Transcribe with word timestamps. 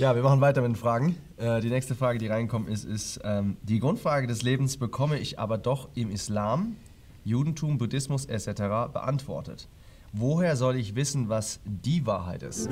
Ja, 0.00 0.14
wir 0.14 0.22
machen 0.22 0.40
weiter 0.40 0.62
mit 0.62 0.70
den 0.70 0.76
Fragen. 0.76 1.14
Äh, 1.36 1.60
die 1.60 1.68
nächste 1.68 1.94
Frage, 1.94 2.18
die 2.18 2.26
reinkommt, 2.26 2.70
ist, 2.70 2.84
ist 2.86 3.20
ähm, 3.22 3.58
die 3.60 3.80
Grundfrage 3.80 4.26
des 4.26 4.40
Lebens 4.40 4.78
bekomme 4.78 5.18
ich 5.18 5.38
aber 5.38 5.58
doch 5.58 5.90
im 5.94 6.10
Islam, 6.10 6.76
Judentum, 7.22 7.76
Buddhismus 7.76 8.24
etc. 8.24 8.62
beantwortet. 8.94 9.68
Woher 10.14 10.56
soll 10.56 10.76
ich 10.76 10.94
wissen, 10.94 11.28
was 11.28 11.60
die 11.66 12.06
Wahrheit 12.06 12.42
ist? 12.42 12.70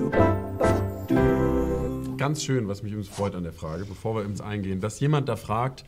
Ganz 2.16 2.42
schön, 2.42 2.66
was 2.66 2.82
mich 2.82 2.92
übrigens 2.92 3.14
freut 3.14 3.34
an 3.34 3.42
der 3.42 3.52
Frage, 3.52 3.84
bevor 3.84 4.14
wir 4.14 4.24
ins 4.24 4.40
Eingehen, 4.40 4.80
dass 4.80 4.98
jemand 4.98 5.28
da 5.28 5.36
fragt, 5.36 5.84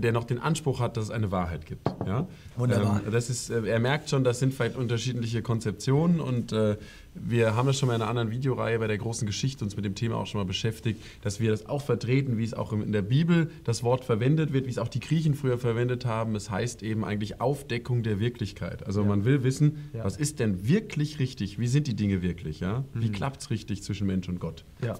der 0.00 0.12
noch 0.12 0.24
den 0.24 0.38
Anspruch 0.38 0.80
hat, 0.80 0.96
dass 0.96 1.04
es 1.04 1.10
eine 1.10 1.30
Wahrheit 1.30 1.66
gibt. 1.66 1.86
Ja? 2.06 2.26
Wunderbar. 2.56 3.00
Ähm, 3.06 3.12
das 3.12 3.30
ist, 3.30 3.50
äh, 3.50 3.62
er 3.66 3.78
merkt 3.80 4.10
schon, 4.10 4.24
das 4.24 4.38
sind 4.38 4.54
vielleicht 4.54 4.76
unterschiedliche 4.76 5.42
Konzeptionen 5.42 6.20
und 6.20 6.52
äh, 6.52 6.76
wir 7.14 7.56
haben 7.56 7.66
das 7.66 7.78
schon 7.78 7.86
mal 7.88 7.94
in 7.94 8.02
einer 8.02 8.10
anderen 8.10 8.30
Videoreihe 8.30 8.78
bei 8.78 8.86
der 8.88 8.98
großen 8.98 9.26
Geschichte 9.26 9.64
uns 9.64 9.74
mit 9.74 9.84
dem 9.86 9.94
Thema 9.94 10.16
auch 10.16 10.26
schon 10.26 10.38
mal 10.40 10.44
beschäftigt, 10.44 11.02
dass 11.22 11.40
wir 11.40 11.50
das 11.50 11.66
auch 11.66 11.80
vertreten, 11.82 12.36
wie 12.36 12.44
es 12.44 12.52
auch 12.52 12.72
in 12.72 12.92
der 12.92 13.00
Bibel 13.02 13.50
das 13.64 13.82
Wort 13.82 14.04
verwendet 14.04 14.52
wird, 14.52 14.66
wie 14.66 14.70
es 14.70 14.78
auch 14.78 14.88
die 14.88 15.00
Griechen 15.00 15.34
früher 15.34 15.56
verwendet 15.56 16.04
haben. 16.04 16.34
Es 16.36 16.50
heißt 16.50 16.82
eben 16.82 17.04
eigentlich 17.04 17.40
Aufdeckung 17.40 18.02
der 18.02 18.20
Wirklichkeit. 18.20 18.86
Also 18.86 19.00
Ja. 19.00 19.06
man 19.08 19.24
will 19.24 19.44
wissen, 19.44 19.88
Ja. 19.94 20.04
was 20.04 20.16
ist 20.18 20.40
denn 20.40 20.68
wirklich 20.68 21.18
richtig? 21.18 21.58
Wie 21.58 21.68
sind 21.68 21.86
die 21.86 21.96
Dinge 21.96 22.20
wirklich? 22.20 22.60
Ja? 22.60 22.84
Wie 22.92 23.08
Mhm. 23.08 23.12
klappt 23.12 23.40
es 23.40 23.50
richtig 23.50 23.82
zwischen 23.82 24.06
Mensch 24.06 24.28
und 24.28 24.38
Gott? 24.38 24.64
Ja. 24.84 24.98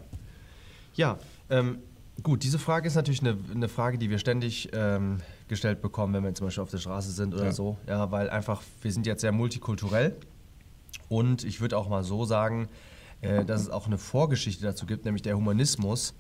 Ja, 0.95 1.19
ähm, 1.51 1.79
gut, 2.23 2.43
diese 2.43 2.59
Frage 2.59 2.87
ist 2.89 2.95
natürlich 2.95 3.21
eine, 3.21 3.37
eine 3.55 3.69
Frage, 3.69 3.99
die 3.99 4.11
wir 4.11 4.19
ständig 4.19 4.71
ähm, 4.73 5.19
gestellt 5.49 5.81
bekommen, 5.83 6.15
wenn 6.15 6.25
wir 6.25 6.35
zum 6.35 6.47
Beispiel 6.47 6.63
auf 6.63 6.71
der 6.71 6.79
Straße 6.79 7.11
sind 7.13 7.35
oder 7.35 7.47
Ja. 7.47 7.53
so. 7.53 7.77
Ja, 7.87 8.11
weil 8.11 8.31
einfach, 8.31 8.63
wir 8.83 8.93
sind 8.93 9.07
jetzt 9.07 9.21
sehr 9.21 9.33
multikulturell 9.33 10.17
und 11.09 11.45
ich 11.45 11.61
würde 11.61 11.77
auch 11.79 11.89
mal 11.89 12.03
so 12.05 12.25
sagen, 12.25 12.69
äh, 13.21 13.45
dass 13.45 13.61
es 13.63 13.71
auch 13.71 13.87
eine 13.87 13.99
Vorgeschichte 13.99 14.63
dazu 14.65 14.87
gibt, 14.87 15.05
nämlich 15.05 15.23
der 15.23 15.37
Humanismus 15.37 16.15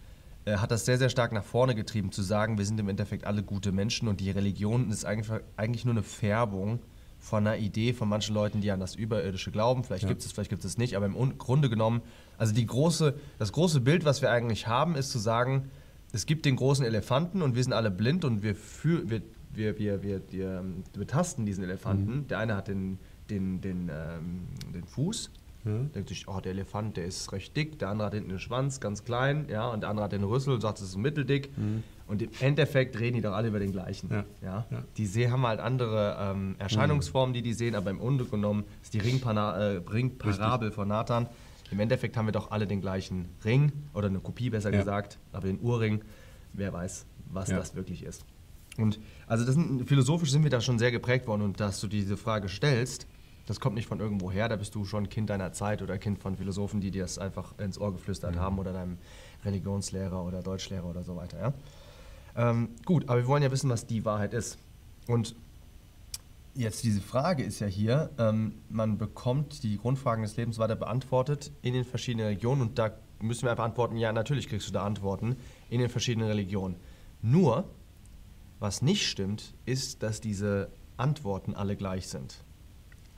äh, 0.44 0.56
hat 0.58 0.70
das 0.70 0.84
sehr, 0.84 0.98
sehr 0.98 1.08
stark 1.10 1.32
nach 1.32 1.44
vorne 1.44 1.74
getrieben, 1.74 2.12
zu 2.12 2.22
sagen, 2.22 2.56
wir 2.58 2.64
sind 2.66 2.78
im 2.78 2.88
Endeffekt 2.88 3.24
alle 3.26 3.42
gute 3.42 3.72
Menschen 3.72 4.06
und 4.08 4.20
die 4.20 4.30
Religion 4.30 4.90
ist 4.90 5.04
eigentlich, 5.04 5.40
eigentlich 5.56 5.84
nur 5.84 5.94
eine 5.94 6.02
Färbung 6.02 6.78
von 7.18 7.46
einer 7.46 7.56
Idee 7.56 7.92
von 7.94 8.08
manchen 8.08 8.34
Leuten, 8.34 8.60
die 8.60 8.70
an 8.70 8.78
das 8.78 8.94
Überirdische 8.94 9.50
glauben. 9.50 9.82
Vielleicht 9.82 10.02
Ja. 10.04 10.08
gibt 10.10 10.24
es, 10.24 10.30
vielleicht 10.32 10.50
gibt 10.50 10.64
es 10.64 10.78
nicht, 10.78 10.94
aber 10.96 11.06
im 11.06 11.16
Un- 11.16 11.38
Grunde 11.38 11.68
genommen, 11.68 12.02
also 12.38 12.54
die 12.54 12.66
große, 12.66 13.14
das 13.38 13.52
große 13.52 13.80
Bild, 13.80 14.04
was 14.04 14.20
wir 14.22 14.30
eigentlich 14.30 14.66
haben, 14.68 14.94
ist 14.94 15.10
zu 15.10 15.18
sagen, 15.18 15.70
es 16.12 16.26
gibt 16.26 16.44
den 16.46 16.56
großen 16.56 16.84
Elefanten 16.84 17.42
und 17.42 17.54
wir 17.56 17.62
sind 17.62 17.72
alle 17.72 17.90
blind 17.90 18.24
und 18.24 18.42
wir, 18.42 18.54
fühl, 18.54 19.08
wir, 19.10 19.22
wir, 19.52 19.78
wir, 19.78 20.02
wir, 20.02 20.20
wir 20.30 20.58
ähm, 20.60 20.84
betasten 20.92 21.46
diesen 21.46 21.64
Elefanten. 21.64 22.26
Der 22.28 22.38
eine 22.38 22.56
hat 22.56 22.68
den, 22.68 22.98
den, 23.30 23.60
den, 23.60 23.90
ähm, 23.90 24.46
den 24.74 24.84
Fuß, 24.84 25.30
Ja. 25.64 25.78
denkt 25.94 26.08
sich, 26.08 26.28
oh, 26.28 26.40
der 26.40 26.52
Elefant, 26.52 26.96
der 26.96 27.06
ist 27.06 27.32
recht 27.32 27.56
dick, 27.56 27.78
der 27.78 27.88
andere 27.88 28.06
hat 28.06 28.14
hinten 28.14 28.28
den 28.30 28.38
Schwanz, 28.38 28.78
ganz 28.80 29.02
klein, 29.04 29.46
ja, 29.50 29.66
und 29.68 29.80
der 29.80 29.90
andere 29.90 30.04
hat 30.04 30.12
den 30.12 30.22
Rüssel 30.24 30.54
und 30.54 30.60
sagt, 30.60 30.78
es 30.78 30.84
ist 30.90 30.96
mitteldick. 30.96 31.50
Und 32.06 32.22
im 32.22 32.30
Endeffekt 32.40 33.00
reden 33.00 33.16
die 33.16 33.20
doch 33.22 33.32
alle 33.32 33.48
über 33.48 33.58
den 33.58 33.72
gleichen. 33.72 34.08
Ja. 34.10 34.24
Ja. 34.42 34.66
Ja. 34.70 34.84
Die 34.96 35.06
sehen, 35.06 35.32
haben 35.32 35.44
halt 35.44 35.58
andere 35.58 36.16
ähm, 36.20 36.54
Erscheinungsformen, 36.60 37.34
die 37.34 37.42
die 37.42 37.52
sehen, 37.52 37.74
aber 37.74 37.90
im 37.90 37.98
Grunde 37.98 38.24
genommen 38.26 38.62
ist 38.80 38.94
die 38.94 39.00
Ringpana 39.00 39.56
äh, 39.56 39.76
Ringparabel 39.78 40.70
von 40.70 40.86
Nathan. 40.86 41.26
Im 41.70 41.80
Endeffekt 41.80 42.16
haben 42.16 42.26
wir 42.26 42.32
doch 42.32 42.50
alle 42.50 42.66
den 42.66 42.80
gleichen 42.80 43.28
Ring 43.44 43.72
oder 43.94 44.08
eine 44.08 44.20
Kopie 44.20 44.50
besser 44.50 44.72
Ja. 44.72 44.78
gesagt, 44.78 45.18
aber 45.32 45.46
den 45.48 45.60
Urring. 45.60 46.00
Wer 46.52 46.72
weiß, 46.72 47.06
was 47.30 47.50
Ja. 47.50 47.58
das 47.58 47.74
wirklich 47.74 48.02
ist. 48.04 48.24
Und 48.78 49.00
also 49.26 49.50
sind, 49.50 49.88
philosophisch 49.88 50.30
sind 50.30 50.42
wir 50.44 50.50
da 50.50 50.60
schon 50.60 50.78
sehr 50.78 50.90
geprägt 50.92 51.26
worden 51.26 51.42
und 51.42 51.60
dass 51.60 51.80
du 51.80 51.86
diese 51.88 52.16
Frage 52.16 52.48
stellst, 52.48 53.06
das 53.46 53.60
kommt 53.60 53.74
nicht 53.76 53.86
von 53.88 54.00
irgendwo 54.00 54.30
her, 54.30 54.48
da 54.48 54.56
bist 54.56 54.74
du 54.74 54.84
schon 54.84 55.08
Kind 55.08 55.30
deiner 55.30 55.52
Zeit 55.52 55.80
oder 55.80 55.98
Kind 55.98 56.18
von 56.18 56.36
Philosophen, 56.36 56.80
die 56.80 56.90
dir 56.90 57.02
das 57.02 57.18
einfach 57.18 57.56
ins 57.58 57.78
Ohr 57.78 57.92
geflüstert 57.92 58.36
haben 58.36 58.58
oder 58.58 58.72
deinem 58.72 58.98
Religionslehrer 59.44 60.24
oder 60.24 60.42
Deutschlehrer 60.42 60.84
oder 60.86 61.02
so 61.04 61.16
weiter. 61.16 61.38
Ja? 61.40 62.50
Ähm, 62.50 62.70
gut, 62.84 63.08
aber 63.08 63.20
wir 63.20 63.26
wollen 63.28 63.42
ja 63.42 63.50
wissen, 63.50 63.70
was 63.70 63.86
die 63.86 64.04
Wahrheit 64.04 64.34
ist. 64.34 64.58
Und 65.06 65.34
jetzt 66.56 66.84
diese 66.84 67.00
Frage 67.00 67.42
ist 67.42 67.60
ja 67.60 67.66
hier, 67.66 68.10
ähm, 68.18 68.62
man 68.68 68.98
bekommt 68.98 69.62
die 69.62 69.76
Grundfragen 69.78 70.22
des 70.22 70.36
Lebens 70.36 70.58
weiter 70.58 70.76
beantwortet 70.76 71.52
in 71.62 71.74
den 71.74 71.84
verschiedenen 71.84 72.26
Religionen 72.26 72.62
und 72.62 72.78
da 72.78 72.92
müssen 73.20 73.42
wir 73.44 73.50
einfach 73.50 73.64
antworten, 73.64 73.96
ja, 73.96 74.12
natürlich 74.12 74.48
kriegst 74.48 74.68
du 74.68 74.72
da 74.72 74.84
Antworten 74.84 75.36
in 75.70 75.80
den 75.80 75.88
verschiedenen 75.88 76.28
Religionen. 76.28 76.76
Nur, 77.22 77.68
was 78.58 78.82
nicht 78.82 79.06
stimmt, 79.06 79.54
ist, 79.64 80.02
dass 80.02 80.20
diese 80.20 80.70
Antworten 80.96 81.54
alle 81.54 81.76
gleich 81.76 82.08
sind. 82.08 82.44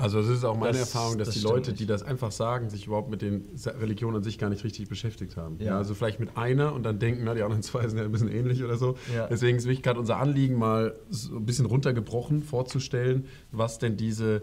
Also 0.00 0.20
es 0.20 0.28
ist 0.28 0.44
auch 0.44 0.56
meine 0.56 0.78
Das- 0.78 0.94
Erfahrung, 0.94 1.18
dass 1.18 1.26
das 1.28 1.34
die 1.36 1.42
Leute, 1.42 1.70
nicht. 1.70 1.80
die 1.80 1.86
das 1.86 2.04
einfach 2.04 2.30
sagen, 2.30 2.70
sich 2.70 2.86
überhaupt 2.86 3.10
mit 3.10 3.20
den 3.20 3.44
Religionen 3.66 4.18
an 4.18 4.22
sich 4.22 4.38
gar 4.38 4.48
nicht 4.48 4.62
richtig 4.62 4.88
beschäftigt 4.88 5.36
haben. 5.36 5.56
Ja. 5.58 5.66
Ja. 5.66 5.76
also 5.78 5.92
vielleicht 5.94 6.20
mit 6.20 6.36
einer 6.36 6.72
und 6.72 6.84
dann 6.84 7.00
denken, 7.00 7.22
na, 7.24 7.34
die 7.34 7.42
anderen 7.42 7.62
zwei 7.64 7.86
sind 7.88 7.98
ja 7.98 8.04
ein 8.04 8.12
bisschen 8.12 8.30
ähnlich 8.30 8.62
oder 8.62 8.76
so. 8.76 8.96
Ja. 9.14 9.26
Deswegen 9.26 9.58
ist 9.58 9.64
wirklich 9.64 9.82
gerade 9.82 9.98
unser 9.98 10.18
Anliegen, 10.18 10.54
mal 10.56 10.94
so 11.10 11.36
ein 11.36 11.44
bisschen 11.44 11.66
runtergebrochen 11.66 12.44
vorzustellen, 12.44 13.26
was 13.50 13.78
denn 13.80 13.96
diese 13.96 14.42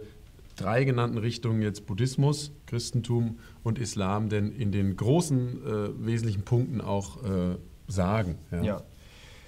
drei 0.57 0.83
genannten 0.83 1.17
Richtungen 1.17 1.61
jetzt 1.61 1.85
Buddhismus, 1.85 2.51
Christentum 2.65 3.39
und 3.63 3.79
Islam 3.79 4.27
denn 4.29 4.51
in 4.51 4.71
den 4.73 4.95
großen 4.97 5.65
äh, 5.65 6.05
wesentlichen 6.05 6.43
Punkten 6.43 6.81
auch 6.81 7.23
äh, 7.23 7.55
sagen. 7.87 8.37
Ja. 8.61 8.81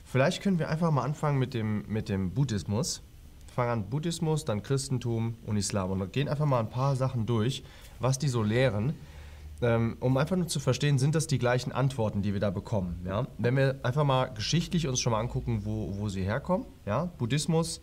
Vielleicht 0.05 0.41
können 0.41 0.57
wir 0.57 0.69
einfach 0.69 0.89
mal 0.91 1.03
anfangen 1.03 1.37
mit 1.37 1.53
dem, 1.53 1.83
mit 1.89 2.07
dem 2.07 2.31
Buddhismus. 2.31 3.01
Fangen 3.57 3.71
an 3.71 3.89
Buddhismus, 3.89 4.45
dann 4.45 4.61
Christentum 4.61 5.35
und 5.47 5.57
Islam. 5.57 5.89
Und 5.89 6.13
gehen 6.13 6.29
einfach 6.29 6.45
mal 6.45 6.59
ein 6.59 6.69
paar 6.69 6.95
Sachen 6.95 7.25
durch, 7.25 7.63
was 7.99 8.19
die 8.19 8.27
so 8.27 8.43
lehren. 8.43 8.93
Ähm, 9.63 9.97
um 9.99 10.15
einfach 10.17 10.35
nur 10.35 10.47
zu 10.47 10.59
verstehen, 10.59 10.99
sind 10.99 11.15
das 11.15 11.25
die 11.25 11.39
gleichen 11.39 11.71
Antworten, 11.71 12.21
die 12.21 12.33
wir 12.33 12.39
da 12.39 12.51
bekommen. 12.51 13.03
Ja? 13.03 13.25
Wenn 13.39 13.57
wir 13.57 13.79
einfach 13.81 14.03
mal 14.03 14.25
geschichtlich 14.27 14.87
uns 14.87 14.99
schon 14.99 15.11
mal 15.11 15.19
angucken, 15.19 15.61
wo, 15.63 15.97
wo 15.97 16.07
sie 16.07 16.21
herkommen. 16.21 16.67
Ja? 16.85 17.05
Buddhismus 17.17 17.81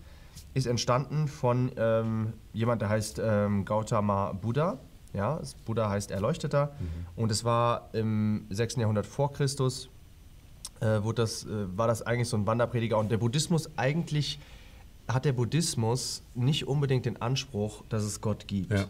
ist 0.55 0.67
entstanden 0.69 1.27
von 1.27 1.73
ähm, 1.77 2.35
jemand, 2.53 2.81
der 2.81 2.91
heißt 2.91 3.21
ähm, 3.21 3.65
Gautama 3.65 4.31
Buddha. 4.31 4.79
Ja? 5.13 5.41
Buddha 5.65 5.91
heißt 5.91 6.13
Erleuchteter. 6.13 6.77
Und 7.17 7.33
es 7.33 7.43
war 7.43 7.89
im 7.95 8.47
6. 8.51 8.77
Jahrhundert 8.77 9.07
vor 9.07 9.33
Christus 9.33 9.89
äh, 10.79 11.01
das, 11.17 11.47
äh, 11.47 11.77
war 11.77 11.89
das 11.89 12.03
eigentlich 12.03 12.29
so 12.29 12.37
ein 12.37 12.47
Wanderprediger. 12.47 12.97
Und 12.97 13.11
der 13.11 13.19
Buddhismus 13.19 13.77
eigentlich 13.77 14.39
hat 15.09 15.25
der 15.25 15.33
Buddhismus 15.33 16.23
nicht 16.35 16.67
unbedingt 16.67 17.07
den 17.07 17.21
Anspruch, 17.21 17.85
dass 17.89 18.03
es 18.03 18.21
Gott 18.21 18.47
gibt. 18.47 18.73
Ja. 18.73 18.89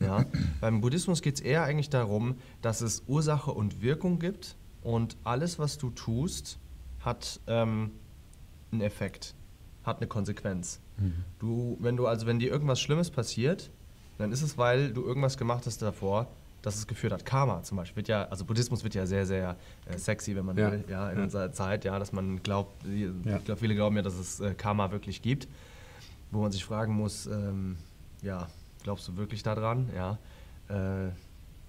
Ja? 0.00 0.24
Beim 0.60 0.80
Buddhismus 0.80 1.22
geht 1.22 1.36
es 1.36 1.40
eher 1.40 1.62
eigentlich 1.62 1.90
darum, 1.90 2.36
dass 2.62 2.80
es 2.80 3.04
Ursache 3.06 3.52
und 3.52 3.82
Wirkung 3.82 4.18
gibt 4.18 4.56
und 4.82 5.16
alles, 5.24 5.58
was 5.58 5.78
du 5.78 5.90
tust, 5.90 6.58
hat 7.00 7.40
ähm, 7.46 7.92
einen 8.72 8.80
Effekt, 8.80 9.34
hat 9.84 9.98
eine 9.98 10.08
Konsequenz. 10.08 10.80
Du, 11.38 11.76
wenn 11.80 11.96
du, 11.96 12.06
also 12.06 12.26
wenn 12.26 12.38
dir 12.38 12.50
irgendwas 12.50 12.80
Schlimmes 12.80 13.10
passiert, 13.10 13.70
dann 14.18 14.32
ist 14.32 14.42
es, 14.42 14.56
weil 14.56 14.92
du 14.92 15.04
irgendwas 15.04 15.36
gemacht 15.36 15.66
hast 15.66 15.82
davor, 15.82 16.28
das 16.66 16.76
es 16.78 16.86
geführt 16.88 17.12
hat. 17.12 17.24
Karma 17.24 17.62
zum 17.62 17.76
Beispiel 17.76 17.98
wird 17.98 18.08
ja, 18.08 18.24
also 18.24 18.44
Buddhismus 18.44 18.82
wird 18.82 18.94
ja 18.96 19.06
sehr, 19.06 19.24
sehr 19.24 19.56
äh, 19.86 19.96
sexy, 19.98 20.34
wenn 20.34 20.44
man 20.44 20.56
Ja. 20.56 20.72
will, 20.72 20.84
ja, 20.88 21.10
in 21.10 21.18
Ja. 21.18 21.24
unserer 21.24 21.52
Zeit, 21.52 21.84
ja, 21.84 21.96
dass 21.98 22.12
man 22.12 22.42
glaubt, 22.42 22.84
ich 22.84 23.44
glaube, 23.44 23.56
viele 23.56 23.76
glauben 23.76 23.94
ja, 23.94 24.02
dass 24.02 24.14
es 24.14 24.40
äh, 24.40 24.52
Karma 24.54 24.90
wirklich 24.90 25.22
gibt, 25.22 25.46
wo 26.32 26.40
man 26.42 26.50
sich 26.50 26.64
fragen 26.64 26.92
muss, 26.92 27.26
ähm, 27.26 27.76
ja, 28.20 28.48
glaubst 28.82 29.06
du 29.06 29.16
wirklich 29.16 29.44
daran, 29.44 29.88
ja, 29.94 30.18
äh, 30.68 31.12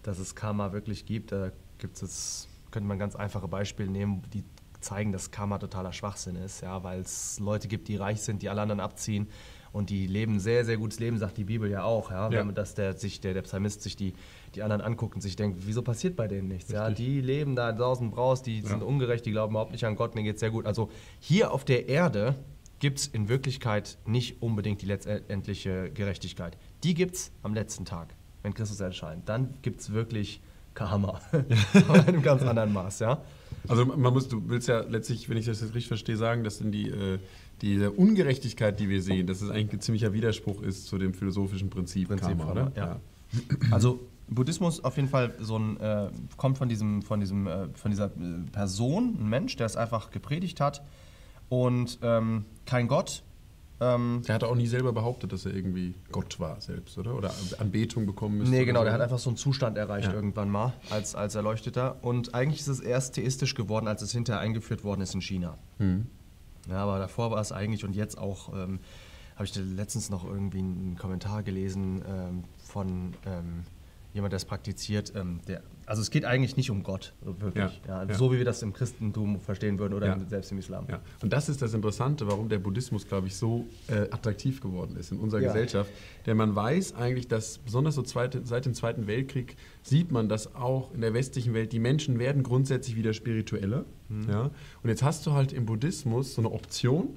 dass 0.02 0.18
es 0.18 0.34
Karma 0.34 0.72
wirklich 0.74 1.06
gibt? 1.06 1.32
Da 1.32 1.52
gibt 1.78 2.02
es, 2.02 2.48
könnte 2.72 2.88
man 2.88 2.98
ganz 2.98 3.16
einfache 3.16 3.48
Beispiele 3.48 3.92
nehmen, 3.92 4.24
die 4.34 4.44
zeigen, 4.80 5.12
dass 5.12 5.32
Karma 5.32 5.58
totaler 5.58 5.94
Schwachsinn 5.94 6.36
ist, 6.36 6.62
ja, 6.62 6.84
weil 6.84 7.02
es 7.02 7.40
Leute 7.40 7.68
gibt, 7.68 7.88
die 7.88 7.96
reich 7.96 8.22
sind, 8.22 8.42
die 8.42 8.50
alle 8.50 8.62
anderen 8.62 8.80
abziehen 8.80 9.28
und 9.74 9.90
die 9.90 10.08
leben 10.08 10.36
ein 10.36 10.40
sehr, 10.40 10.66
sehr 10.66 10.78
gutes 10.78 11.00
Leben, 11.00 11.18
sagt 11.18 11.38
die 11.38 11.44
Bibel 11.44 11.70
ja 11.70 11.84
auch, 11.84 12.10
ja, 12.12 12.30
Ja. 12.30 12.40
wenn 12.40 12.48
man- 12.48 12.56
dass 12.56 12.74
der, 12.76 12.94
sich, 12.94 13.20
der, 13.22 13.34
der 13.34 13.42
Psalmist 13.42 13.82
sich 13.82 13.96
die, 13.96 14.14
die 14.56 14.64
anderen 14.64 14.82
anguckt 14.82 15.16
und 15.16 15.22
sich 15.22 15.36
denkt, 15.36 15.60
wieso 15.66 15.82
passiert 15.82 16.16
bei 16.16 16.28
denen 16.28 16.48
nichts? 16.48 16.72
Ja, 16.72 16.90
die 16.90 17.22
leben 17.22 17.56
da 17.56 17.72
draußen 17.72 18.10
braus, 18.12 18.42
die 18.44 18.62
Ja. 18.62 18.70
sind 18.70 18.82
ungerecht, 18.84 19.26
die 19.26 19.32
glauben 19.32 19.54
überhaupt 19.54 19.72
nicht 19.72 19.84
an 19.86 19.96
Gott, 19.96 20.14
denen 20.16 20.24
geht 20.26 20.36
es 20.36 20.40
sehr 20.40 20.52
gut. 20.52 20.66
Also 20.66 20.90
hier 21.20 21.52
auf 21.52 21.66
der 21.66 21.90
Erde 21.90 22.36
gibt 22.80 23.00
es 23.00 23.08
in 23.08 23.28
Wirklichkeit 23.30 23.98
nicht 24.06 24.42
unbedingt 24.42 24.82
die 24.82 24.86
letztendliche 24.86 25.90
Gerechtigkeit. 25.92 26.58
Die 26.84 26.94
gibt 26.94 27.16
es 27.16 27.32
am 27.44 27.54
letzten 27.54 27.86
Tag, 27.86 28.14
wenn 28.44 28.54
Christus 28.54 28.80
erscheint. 28.80 29.28
Dann 29.28 29.56
gibt 29.64 29.82
es 29.82 29.92
wirklich 29.92 30.42
Karma. 30.76 31.20
in 31.74 31.90
einem 31.92 32.22
ganz 32.22 32.44
anderen 32.44 32.72
Maß, 32.72 33.00
ja. 33.00 33.22
Also 33.68 33.86
man 33.86 34.14
muss, 34.14 34.28
du 34.28 34.42
willst 34.48 34.68
ja 34.68 34.82
letztlich, 34.82 35.30
wenn 35.30 35.38
ich 35.38 35.46
das 35.46 35.62
jetzt 35.62 35.74
richtig 35.76 35.88
verstehe, 35.88 36.18
sagen, 36.18 36.44
dass 36.44 36.60
denn 36.60 36.72
die, 36.72 36.90
äh, 36.90 37.20
diese 37.62 37.92
Ungerechtigkeit, 37.92 38.80
die 38.80 38.90
wir 38.90 39.02
sehen, 39.02 39.28
dass 39.28 39.42
es 39.42 39.50
eigentlich 39.50 39.74
ein 39.74 39.82
ziemlicher 39.82 40.14
Widerspruch 40.14 40.62
ist 40.62 40.88
zu 40.88 40.98
dem 40.98 41.14
philosophischen 41.14 41.70
Prinzip, 41.70 42.08
Prinzip 42.08 42.38
Karma, 42.38 42.52
oder? 42.52 42.72
ja. 42.76 43.00
Also 43.72 44.00
Buddhismus 44.30 44.84
auf 44.84 44.96
jeden 44.96 45.10
Fall 45.10 45.34
so 45.40 45.58
ein, 45.58 45.80
äh, 45.80 46.10
kommt 46.36 46.58
von, 46.58 46.70
diesem, 46.70 47.02
von, 47.02 47.20
diesem, 47.20 47.48
äh, 47.48 47.68
von 47.74 47.92
dieser 47.92 48.06
äh, 48.06 48.50
Person, 48.52 49.18
ein 49.20 49.30
Mensch, 49.30 49.56
der 49.56 49.66
es 49.66 49.76
einfach 49.76 50.12
gepredigt 50.12 50.60
hat 50.60 50.82
und 51.50 52.00
ähm, 52.02 52.46
kein 52.66 52.88
Gott, 52.88 53.24
Ähm, 53.80 54.24
Der 54.28 54.36
hat 54.36 54.44
auch 54.44 54.56
nie 54.56 54.66
selber 54.68 54.92
behauptet, 54.92 55.32
dass 55.32 55.46
er 55.46 55.54
irgendwie 55.54 55.94
Gott 56.12 56.40
war 56.40 56.60
selbst, 56.62 56.98
oder? 56.98 57.16
Oder 57.16 57.32
Anbetung 57.60 58.06
bekommen 58.08 58.40
müsste. 58.40 58.54
nee, 58.56 58.66
genau, 58.66 58.80
so. 58.80 58.86
der 58.86 58.94
hat 58.94 59.02
einfach 59.02 59.20
so 59.20 59.30
einen 59.30 59.38
Zustand 59.38 59.78
erreicht 59.78 60.08
Ja. 60.08 60.14
irgendwann 60.14 60.50
mal 60.50 60.74
als, 60.90 61.14
als 61.16 61.36
Erleuchteter. 61.36 61.98
Und 62.04 62.34
eigentlich 62.34 62.62
ist 62.62 62.68
es 62.70 62.80
erst 62.80 63.16
theistisch 63.16 63.54
geworden, 63.54 63.88
als 63.88 64.02
es 64.02 64.12
hinterher 64.12 64.40
eingeführt 64.42 64.84
worden 64.84 65.02
ist 65.02 65.14
in 65.14 65.22
China. 65.22 65.58
Hm. 65.78 66.08
Ja, 66.70 66.78
aber 66.84 66.98
davor 67.00 67.32
war 67.32 67.40
es 67.40 67.52
eigentlich 67.52 67.86
und 67.86 67.96
jetzt 67.96 68.18
auch, 68.18 68.52
ähm, 68.54 68.80
habe 69.36 69.46
ich 69.46 69.54
letztens 69.56 70.10
noch 70.10 70.26
irgendwie 70.26 70.58
einen 70.60 70.98
Kommentar 71.00 71.44
gelesen 71.44 72.02
ähm, 72.10 72.44
von 72.64 73.14
ähm, 73.26 73.64
jemand, 74.14 74.34
der 74.34 74.38
es 74.38 74.46
praktiziert. 74.46 75.14
Ähm, 75.16 75.40
der, 75.48 75.62
also 75.88 76.02
es 76.02 76.12
geht 76.12 76.26
eigentlich 76.26 76.58
nicht 76.58 76.70
um 76.70 76.84
Gott, 76.84 77.14
wirklich. 77.22 77.82
Ja, 77.88 78.04
Ja, 78.04 78.04
ja. 78.04 78.14
So 78.14 78.32
wie 78.34 78.38
wir 78.38 78.46
das 78.46 78.62
im 78.62 78.74
Christentum 78.74 79.40
verstehen 79.40 79.80
würden 79.80 79.94
oder 79.94 80.20
selbst 80.30 80.52
im 80.52 80.60
Islam. 80.60 80.86
Und 81.22 81.32
das 81.32 81.50
ist 81.50 81.62
das 81.62 81.74
Interessante, 81.74 82.28
warum 82.28 82.50
der 82.50 82.60
Buddhismus, 82.60 83.08
glaube 83.08 83.28
ich, 83.28 83.36
so 83.36 83.66
äh, 83.88 84.02
attraktiv 84.12 84.62
geworden 84.62 84.98
ist 84.98 85.12
in 85.12 85.20
unserer. 85.20 85.48
Gesellschaft. 85.48 85.90
Denn 86.26 86.38
man 86.38 86.56
weiß 86.56 86.96
eigentlich, 86.96 87.28
dass 87.28 87.60
besonders 87.60 87.96
so 87.96 88.02
zweite, 88.02 88.42
seit 88.46 88.66
dem 88.66 88.74
Zweiten 88.74 89.08
Weltkrieg 89.08 89.56
sieht 89.82 90.12
man, 90.12 90.28
dass 90.28 90.56
auch 90.56 90.94
in 90.94 91.02
der 91.02 91.14
westlichen 91.14 91.54
Welt 91.54 91.72
die 91.72 91.80
Menschen 91.80 92.20
werden 92.20 92.44
grundsätzlich 92.44 92.96
wieder 92.98 93.14
spiritueller. 93.14 93.86
Mhm. 94.10 94.30
Ja? 94.30 94.52
Und 94.84 94.90
jetzt 94.90 95.04
hast 95.04 95.26
du 95.26 95.32
halt 95.32 95.54
im 95.54 95.66
Buddhismus 95.66 96.36
so 96.36 96.42
eine 96.42 96.52
Option, 96.52 97.10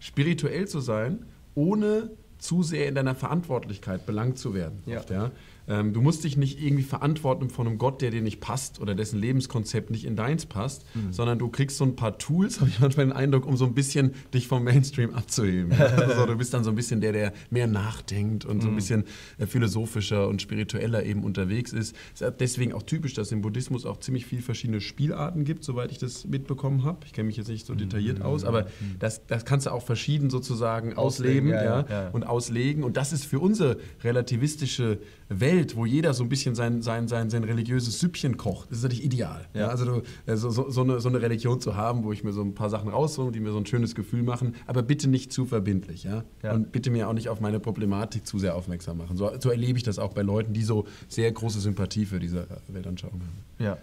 spirituell 0.00 0.68
zu 0.68 0.80
sein, 0.80 1.24
ohne 1.54 2.10
zu 2.38 2.62
sehr 2.62 2.88
in 2.88 2.94
deiner 2.94 3.14
Verantwortlichkeit 3.14 4.06
belangt 4.06 4.38
zu 4.38 4.54
werden. 4.54 4.82
Oft, 4.98 5.10
ja? 5.10 5.30
Ähm, 5.68 5.92
du 5.92 6.00
musst 6.00 6.24
dich 6.24 6.36
nicht 6.36 6.60
irgendwie 6.62 6.82
verantworten 6.82 7.50
von 7.50 7.66
einem 7.66 7.78
Gott, 7.78 8.00
der 8.02 8.10
dir 8.10 8.22
nicht 8.22 8.40
passt 8.40 8.80
oder 8.80 8.94
dessen 8.94 9.18
Lebenskonzept 9.20 9.90
nicht 9.90 10.04
in 10.04 10.16
deins 10.16 10.46
passt, 10.46 10.84
Mhm. 10.94 11.12
sondern 11.12 11.38
du 11.38 11.48
kriegst 11.48 11.76
so 11.76 11.84
ein 11.84 11.94
paar 11.94 12.16
Tools, 12.18 12.60
habe 12.60 12.70
ich 12.70 12.80
manchmal 12.80 13.06
den 13.06 13.12
Eindruck, 13.12 13.46
um 13.46 13.56
so 13.56 13.66
ein 13.66 13.74
bisschen 13.74 14.14
dich 14.32 14.48
vom 14.48 14.64
Mainstream 14.64 15.14
abzuheben. 15.14 15.72
Also, 16.08 16.26
du 16.26 16.36
bist 16.36 16.54
dann 16.54 16.64
so 16.64 16.70
ein 16.70 16.76
bisschen 16.76 17.00
der, 17.00 17.12
der 17.12 17.32
mehr 17.50 17.66
nachdenkt 17.66 18.44
und 18.44 18.56
Mhm. 18.58 18.60
so 18.62 18.68
ein 18.68 18.74
bisschen 18.76 19.04
äh, 19.38 19.46
philosophischer 19.46 20.26
und 20.28 20.40
spiritueller 20.42 21.04
eben 21.04 21.22
unterwegs 21.24 21.72
ist. 21.72 21.94
Es 22.14 22.20
ist 22.22 22.34
deswegen 22.40 22.72
auch 22.72 22.82
typisch, 22.82 23.14
dass 23.14 23.28
es 23.28 23.32
im 23.32 23.42
Buddhismus 23.42 23.84
auch 23.84 23.98
ziemlich 24.00 24.24
viele 24.26 24.42
verschiedene 24.42 24.80
Spielarten 24.80 25.44
gibt, 25.44 25.64
soweit 25.64 25.92
ich 25.92 25.98
das 25.98 26.26
mitbekommen 26.26 26.84
habe. 26.84 27.00
Ich 27.04 27.12
kenne 27.12 27.26
mich 27.26 27.36
jetzt 27.36 27.48
nicht 27.48 27.66
so 27.66 27.74
Mhm. 27.74 27.78
detailliert 27.78 28.22
aus, 28.22 28.44
aber 28.44 28.66
das, 28.98 29.26
das 29.26 29.44
kannst 29.44 29.66
du 29.66 29.70
auch 29.72 29.82
verschieden 29.82 30.30
sozusagen 30.30 30.94
ausleben 30.94 31.50
ja, 31.50 31.62
ja, 31.62 31.80
ja, 31.80 31.86
ja. 32.04 32.08
und 32.10 32.24
auslegen. 32.24 32.84
Und 32.84 32.96
das 32.96 33.12
ist 33.12 33.24
für 33.24 33.40
unsere 33.40 33.76
relativistische 34.22 34.98
Welt, 35.28 35.57
wo 35.76 35.86
jeder 35.86 36.14
so 36.14 36.22
ein 36.22 36.28
bisschen 36.28 36.54
sein, 36.54 36.82
sein, 36.82 37.08
sein, 37.08 37.30
sein 37.30 37.44
religiöses 37.44 37.98
Süppchen 38.00 38.36
kocht, 38.36 38.70
das 38.70 38.78
ist 38.78 38.84
natürlich 38.84 39.04
ideal. 39.04 39.46
Ja. 39.54 39.60
Ja. 39.60 39.68
Also 39.68 40.02
äh, 40.26 40.36
so, 40.36 40.50
so, 40.50 40.70
so, 40.70 40.82
eine, 40.82 41.00
so 41.00 41.08
eine 41.08 41.20
Religion 41.20 41.60
zu 41.60 41.76
haben, 41.76 42.04
wo 42.04 42.12
ich 42.12 42.24
mir 42.24 42.32
so 42.32 42.42
ein 42.42 42.54
paar 42.54 42.70
Sachen 42.70 42.88
raushole, 42.88 43.32
die 43.32 43.40
mir 43.40 43.52
so 43.52 43.58
ein 43.58 43.66
schönes 43.66 43.94
Gefühl 43.94 44.22
machen, 44.22 44.54
aber 44.66 44.82
bitte 44.82 45.08
nicht 45.08 45.32
zu 45.32 45.46
verbindlich. 45.46 46.04
Ja? 46.04 46.24
Ja. 46.42 46.52
Und 46.52 46.72
bitte 46.72 46.90
mir 46.90 47.08
auch 47.08 47.12
nicht 47.12 47.28
auf 47.28 47.40
meine 47.40 47.60
Problematik 47.60 48.26
zu 48.26 48.38
sehr 48.38 48.54
aufmerksam 48.54 48.98
machen. 48.98 49.16
So, 49.16 49.30
so 49.38 49.50
erlebe 49.50 49.78
ich 49.78 49.84
das 49.84 49.98
auch 49.98 50.12
bei 50.12 50.22
Leuten, 50.22 50.52
die 50.52 50.62
so 50.62 50.86
sehr 51.08 51.30
große 51.30 51.60
Sympathie 51.60 52.06
für 52.06 52.18
diese 52.18 52.46
Weltanschauung 52.68 53.20
haben. 53.20 53.44
Ja. 53.58 53.78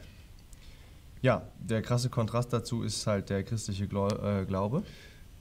Ja, 1.22 1.42
der 1.60 1.82
krasse 1.82 2.10
Kontrast 2.10 2.54
dazu 2.54 2.84
ist 2.84 3.08
halt 3.08 3.30
der 3.30 3.44
christliche 3.44 3.88
Glau 3.88 4.10
äh, 4.10 4.46
Glaube. 4.46 4.84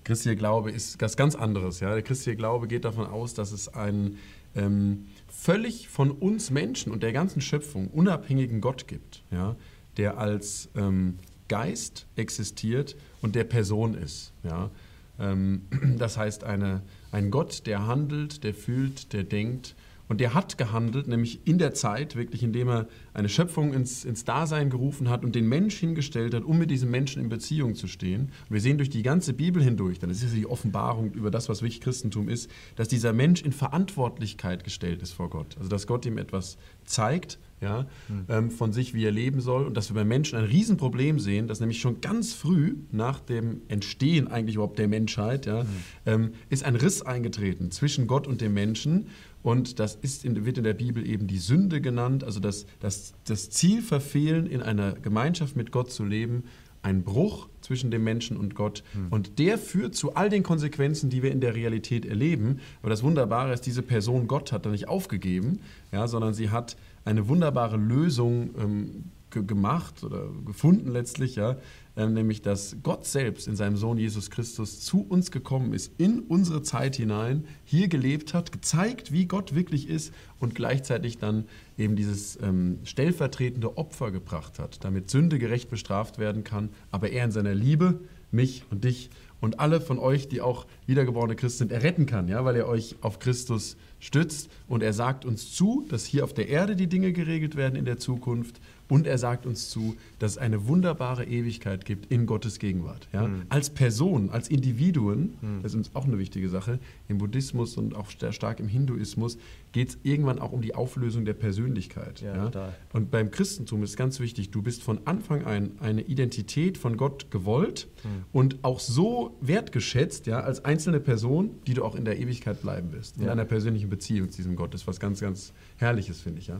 Christlicher 0.04 0.36
Glaube 0.36 0.70
ist 0.70 1.00
was 1.00 1.16
ganz 1.16 1.34
anderes. 1.34 1.80
Ja? 1.80 1.92
Der 1.92 2.02
christliche 2.02 2.36
Glaube 2.36 2.68
geht 2.68 2.84
davon 2.84 3.06
aus, 3.06 3.34
dass 3.34 3.52
es 3.52 3.68
einen 3.68 4.18
ähm, 4.54 5.06
völlig 5.36 5.88
von 5.88 6.10
uns 6.10 6.50
Menschen 6.50 6.92
und 6.92 7.02
der 7.02 7.12
ganzen 7.12 7.40
Schöpfung 7.40 7.88
unabhängigen 7.88 8.60
Gott 8.60 8.86
gibt, 8.86 9.22
ja? 9.30 9.56
der 9.96 10.18
als 10.18 10.68
ähm, 10.76 11.18
Geist 11.48 12.06
existiert 12.16 12.96
und 13.20 13.34
der 13.34 13.44
Person 13.44 13.94
ist. 13.94 14.32
Ja? 14.42 14.70
Ähm, 15.18 15.62
das 15.98 16.16
heißt, 16.16 16.44
eine, 16.44 16.82
ein 17.12 17.30
Gott, 17.30 17.66
der 17.66 17.86
handelt, 17.86 18.44
der 18.44 18.54
fühlt, 18.54 19.12
der 19.12 19.24
denkt. 19.24 19.74
Und 20.08 20.20
der 20.20 20.34
hat 20.34 20.58
gehandelt, 20.58 21.08
nämlich 21.08 21.46
in 21.46 21.58
der 21.58 21.72
Zeit, 21.72 22.14
wirklich 22.14 22.42
indem 22.42 22.68
er 22.68 22.88
eine 23.14 23.28
Schöpfung 23.28 23.72
ins, 23.72 24.04
ins 24.04 24.24
Dasein 24.24 24.68
gerufen 24.68 25.08
hat 25.08 25.24
und 25.24 25.34
den 25.34 25.48
Mensch 25.48 25.76
hingestellt 25.76 26.34
hat, 26.34 26.44
um 26.44 26.58
mit 26.58 26.70
diesem 26.70 26.90
Menschen 26.90 27.22
in 27.22 27.28
Beziehung 27.28 27.74
zu 27.74 27.86
stehen. 27.86 28.32
Und 28.48 28.54
wir 28.54 28.60
sehen 28.60 28.76
durch 28.76 28.90
die 28.90 29.02
ganze 29.02 29.32
Bibel 29.32 29.62
hindurch, 29.62 29.98
dann 29.98 30.10
ist 30.10 30.22
es 30.22 30.34
die 30.34 30.46
Offenbarung 30.46 31.12
über 31.12 31.30
das, 31.30 31.48
was 31.48 31.62
wirklich 31.62 31.80
Christentum 31.80 32.28
ist, 32.28 32.50
dass 32.76 32.88
dieser 32.88 33.12
Mensch 33.12 33.42
in 33.42 33.52
Verantwortlichkeit 33.52 34.64
gestellt 34.64 35.00
ist 35.02 35.12
vor 35.12 35.30
Gott. 35.30 35.56
Also 35.56 35.70
dass 35.70 35.86
Gott 35.86 36.04
ihm 36.04 36.18
etwas 36.18 36.58
zeigt, 36.84 37.38
ja, 37.60 37.86
ähm, 38.28 38.50
von 38.50 38.72
sich, 38.72 38.94
wie 38.94 39.04
er 39.04 39.10
leben 39.10 39.40
soll. 39.40 39.64
Und 39.64 39.76
dass 39.76 39.90
wir 39.90 39.94
beim 39.94 40.08
Menschen 40.08 40.38
ein 40.38 40.44
Riesenproblem 40.44 41.18
sehen, 41.18 41.48
dass 41.48 41.60
nämlich 41.60 41.80
schon 41.80 42.00
ganz 42.00 42.34
früh 42.34 42.76
nach 42.92 43.20
dem 43.20 43.62
Entstehen 43.68 44.28
eigentlich 44.28 44.56
überhaupt 44.56 44.78
der 44.78 44.88
Menschheit, 44.88 45.46
ja, 45.46 45.64
ähm, 46.06 46.32
ist 46.50 46.64
ein 46.64 46.76
Riss 46.76 47.02
eingetreten 47.02 47.70
zwischen 47.70 48.06
Gott 48.06 48.26
und 48.26 48.40
dem 48.40 48.52
Menschen. 48.52 49.06
Und 49.44 49.78
das 49.78 49.94
ist 49.94 50.24
in, 50.24 50.46
wird 50.46 50.56
in 50.56 50.64
der 50.64 50.72
Bibel 50.72 51.06
eben 51.06 51.26
die 51.26 51.38
Sünde 51.38 51.82
genannt, 51.82 52.24
also 52.24 52.40
das, 52.40 52.64
das, 52.80 53.12
das 53.26 53.50
Ziel 53.50 53.82
verfehlen, 53.82 54.46
in 54.46 54.62
einer 54.62 54.94
Gemeinschaft 54.94 55.54
mit 55.54 55.70
Gott 55.70 55.92
zu 55.92 56.02
leben, 56.02 56.44
ein 56.80 57.04
Bruch 57.04 57.48
zwischen 57.60 57.90
dem 57.90 58.04
Menschen 58.04 58.38
und 58.38 58.54
Gott. 58.54 58.82
Und 59.10 59.38
der 59.38 59.58
führt 59.58 59.94
zu 59.94 60.14
all 60.14 60.30
den 60.30 60.42
Konsequenzen, 60.42 61.10
die 61.10 61.22
wir 61.22 61.30
in 61.30 61.40
der 61.40 61.54
Realität 61.54 62.06
erleben. 62.06 62.60
Aber 62.80 62.88
das 62.88 63.02
Wunderbare 63.02 63.52
ist, 63.52 63.66
diese 63.66 63.82
Person 63.82 64.28
Gott 64.28 64.50
hat 64.50 64.64
da 64.64 64.70
nicht 64.70 64.88
aufgegeben, 64.88 65.60
ja, 65.92 66.08
sondern 66.08 66.32
sie 66.32 66.48
hat 66.48 66.76
eine 67.04 67.28
wunderbare 67.28 67.76
Lösung 67.76 68.50
ähm, 68.58 69.04
gemacht 69.42 70.04
oder 70.04 70.28
gefunden 70.44 70.90
letztlich, 70.90 71.36
ja, 71.36 71.56
ähm, 71.96 72.14
nämlich 72.14 72.42
dass 72.42 72.76
Gott 72.82 73.06
selbst 73.06 73.48
in 73.48 73.56
seinem 73.56 73.76
Sohn 73.76 73.98
Jesus 73.98 74.30
Christus 74.30 74.80
zu 74.80 75.04
uns 75.08 75.30
gekommen 75.30 75.72
ist, 75.72 75.92
in 75.98 76.20
unsere 76.20 76.62
Zeit 76.62 76.96
hinein, 76.96 77.44
hier 77.64 77.88
gelebt 77.88 78.34
hat, 78.34 78.52
gezeigt, 78.52 79.12
wie 79.12 79.26
Gott 79.26 79.54
wirklich 79.54 79.88
ist 79.88 80.12
und 80.38 80.54
gleichzeitig 80.54 81.18
dann 81.18 81.44
eben 81.76 81.96
dieses 81.96 82.38
ähm, 82.42 82.78
stellvertretende 82.84 83.76
Opfer 83.76 84.10
gebracht 84.10 84.58
hat, 84.58 84.84
damit 84.84 85.10
Sünde 85.10 85.38
gerecht 85.38 85.70
bestraft 85.70 86.18
werden 86.18 86.44
kann, 86.44 86.70
aber 86.90 87.10
er 87.10 87.24
in 87.24 87.30
seiner 87.30 87.54
Liebe 87.54 88.00
mich 88.30 88.64
und 88.70 88.84
dich 88.84 89.10
und 89.40 89.60
alle 89.60 89.80
von 89.80 89.98
euch, 89.98 90.28
die 90.28 90.40
auch 90.40 90.66
wiedergeborene 90.86 91.36
Christen 91.36 91.68
sind, 91.68 91.72
erretten 91.72 92.06
kann, 92.06 92.28
ja, 92.28 92.44
weil 92.44 92.56
er 92.56 92.66
euch 92.66 92.96
auf 93.02 93.18
Christus 93.18 93.76
stützt 94.00 94.50
und 94.68 94.82
er 94.82 94.92
sagt 94.92 95.24
uns 95.24 95.52
zu, 95.52 95.86
dass 95.88 96.04
hier 96.04 96.24
auf 96.24 96.34
der 96.34 96.48
Erde 96.48 96.76
die 96.76 96.88
Dinge 96.88 97.12
geregelt 97.12 97.56
werden 97.56 97.76
in 97.76 97.84
der 97.84 97.98
Zukunft 97.98 98.60
und 98.88 99.06
er 99.06 99.16
sagt 99.16 99.46
uns 99.46 99.70
zu, 99.70 99.96
dass 100.18 100.32
es 100.32 100.38
eine 100.38 100.66
wunderbare 100.68 101.24
Ewigkeit 101.24 101.86
gibt 101.86 102.12
in 102.12 102.26
Gottes 102.26 102.58
Gegenwart. 102.58 103.08
Ja? 103.12 103.30
Als 103.48 103.70
Person, 103.70 104.28
als 104.28 104.48
Individuen, 104.48 105.34
das 105.62 105.72
ist 105.72 105.76
uns 105.76 105.90
auch 105.94 106.04
eine 106.04 106.18
wichtige 106.18 106.50
Sache, 106.50 106.78
im 107.08 107.18
Buddhismus 107.18 107.78
und 107.78 107.94
auch 107.94 108.10
sehr 108.10 108.32
stark 108.32 108.60
im 108.60 108.68
Hinduismus 108.68 109.38
geht 109.72 109.88
es 109.88 109.98
irgendwann 110.02 110.38
auch 110.38 110.52
um 110.52 110.60
die 110.60 110.74
Auflösung 110.74 111.24
der 111.24 111.32
Persönlichkeit. 111.32 112.20
Ja, 112.20 112.50
Ja. 112.54 112.72
Und 112.92 113.10
beim 113.10 113.30
Christentum 113.30 113.82
ist 113.82 113.96
ganz 113.96 114.20
wichtig, 114.20 114.50
du 114.50 114.62
bist 114.62 114.82
von 114.82 115.00
Anfang 115.06 115.44
an 115.44 115.72
eine 115.80 116.02
Identität 116.02 116.78
von 116.78 116.96
Gott 116.96 117.30
gewollt 117.30 117.88
und 118.32 118.58
auch 118.62 118.80
so 118.80 119.36
wertgeschätzt, 119.40 120.26
ja, 120.26 120.40
als 120.40 120.64
einzelne 120.64 121.00
Person, 121.00 121.50
die 121.66 121.74
du 121.74 121.84
auch 121.84 121.94
in 121.94 122.04
der 122.04 122.18
Ewigkeit 122.18 122.60
bleiben 122.60 122.92
wirst. 122.92 123.16
In 123.16 123.28
einer 123.28 123.44
persönlichen 123.44 123.88
Beziehung 123.96 124.30
zu 124.30 124.38
diesem 124.38 124.56
Gott. 124.56 124.74
Das 124.74 124.82
ist 124.82 124.86
was 124.86 125.00
ganz, 125.00 125.20
ganz 125.20 125.52
Herrliches, 125.76 126.20
finde 126.20 126.40
ich. 126.40 126.48
Ja. 126.48 126.58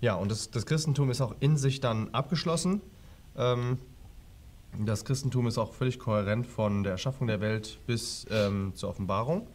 Ja, 0.00 0.14
und 0.14 0.30
das, 0.30 0.50
das 0.50 0.64
Christentum 0.64 1.10
ist 1.10 1.20
auch 1.20 1.34
in 1.40 1.56
sich 1.56 1.80
dann 1.80 2.08
abgeschlossen. 2.10 2.80
Ähm, 3.36 3.78
das 4.78 5.04
Christentum 5.04 5.46
ist 5.46 5.58
auch 5.58 5.74
völlig 5.74 5.98
kohärent 5.98 6.46
von 6.46 6.84
der 6.84 6.92
Erschaffung 6.92 7.26
der 7.26 7.40
Welt 7.40 7.78
bis 7.86 8.26
ähm, 8.30 8.72
zur 8.74 8.88
Offenbarung. 8.88 9.46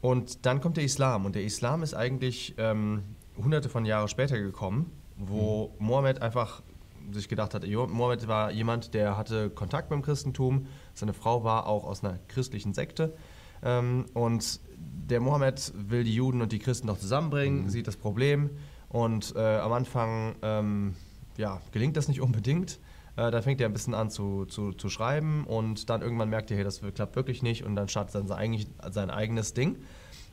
Und 0.00 0.44
dann 0.44 0.60
kommt 0.60 0.76
der 0.76 0.84
Islam. 0.84 1.24
Und 1.24 1.34
der 1.34 1.44
Islam 1.44 1.82
ist 1.82 1.94
eigentlich 1.94 2.54
ähm, 2.58 3.02
hunderte 3.36 3.68
von 3.68 3.84
Jahren 3.84 4.08
später 4.08 4.38
gekommen, 4.38 4.90
wo 5.16 5.72
Mohammed 5.78 6.20
einfach 6.20 6.62
sich 7.10 7.28
gedacht 7.28 7.54
hat, 7.54 7.66
Mohammed 7.66 8.28
war 8.28 8.50
jemand, 8.50 8.92
der 8.92 9.16
hatte 9.16 9.48
Kontakt 9.48 9.90
mit 9.90 9.98
dem 9.98 10.02
Christentum. 10.02 10.66
Seine 10.92 11.14
Frau 11.14 11.42
war 11.42 11.66
auch 11.66 11.84
aus 11.84 12.04
einer 12.04 12.18
christlichen 12.28 12.74
Sekte. 12.74 13.16
Ähm, 13.62 14.06
und 14.14 14.60
der 14.76 15.20
Mohammed 15.20 15.72
will 15.74 16.04
die 16.04 16.14
Juden 16.14 16.42
und 16.42 16.52
die 16.52 16.58
Christen 16.58 16.86
noch 16.86 16.98
zusammenbringen, 16.98 17.68
sieht 17.68 17.86
das 17.86 17.96
Problem. 17.96 18.50
Und 18.88 19.34
äh, 19.36 19.56
am 19.58 19.72
Anfang 19.72 20.36
ähm, 20.42 20.94
ja, 21.36 21.60
gelingt 21.72 21.96
das 21.96 22.08
nicht 22.08 22.20
unbedingt. 22.22 22.78
Äh, 23.16 23.30
dann 23.30 23.42
fängt 23.42 23.60
er 23.60 23.68
ein 23.68 23.72
bisschen 23.72 23.94
an 23.94 24.10
zu, 24.10 24.44
zu, 24.46 24.72
zu 24.72 24.88
schreiben 24.88 25.44
und 25.44 25.90
dann 25.90 26.02
irgendwann 26.02 26.28
merkt 26.28 26.50
er, 26.50 26.56
hey, 26.56 26.64
das 26.64 26.80
klappt 26.94 27.16
wirklich 27.16 27.42
nicht 27.42 27.64
und 27.64 27.74
dann 27.74 27.88
startet 27.88 28.14
er 28.14 28.26
sein, 28.26 28.64
sein 28.90 29.10
eigenes 29.10 29.54
Ding 29.54 29.76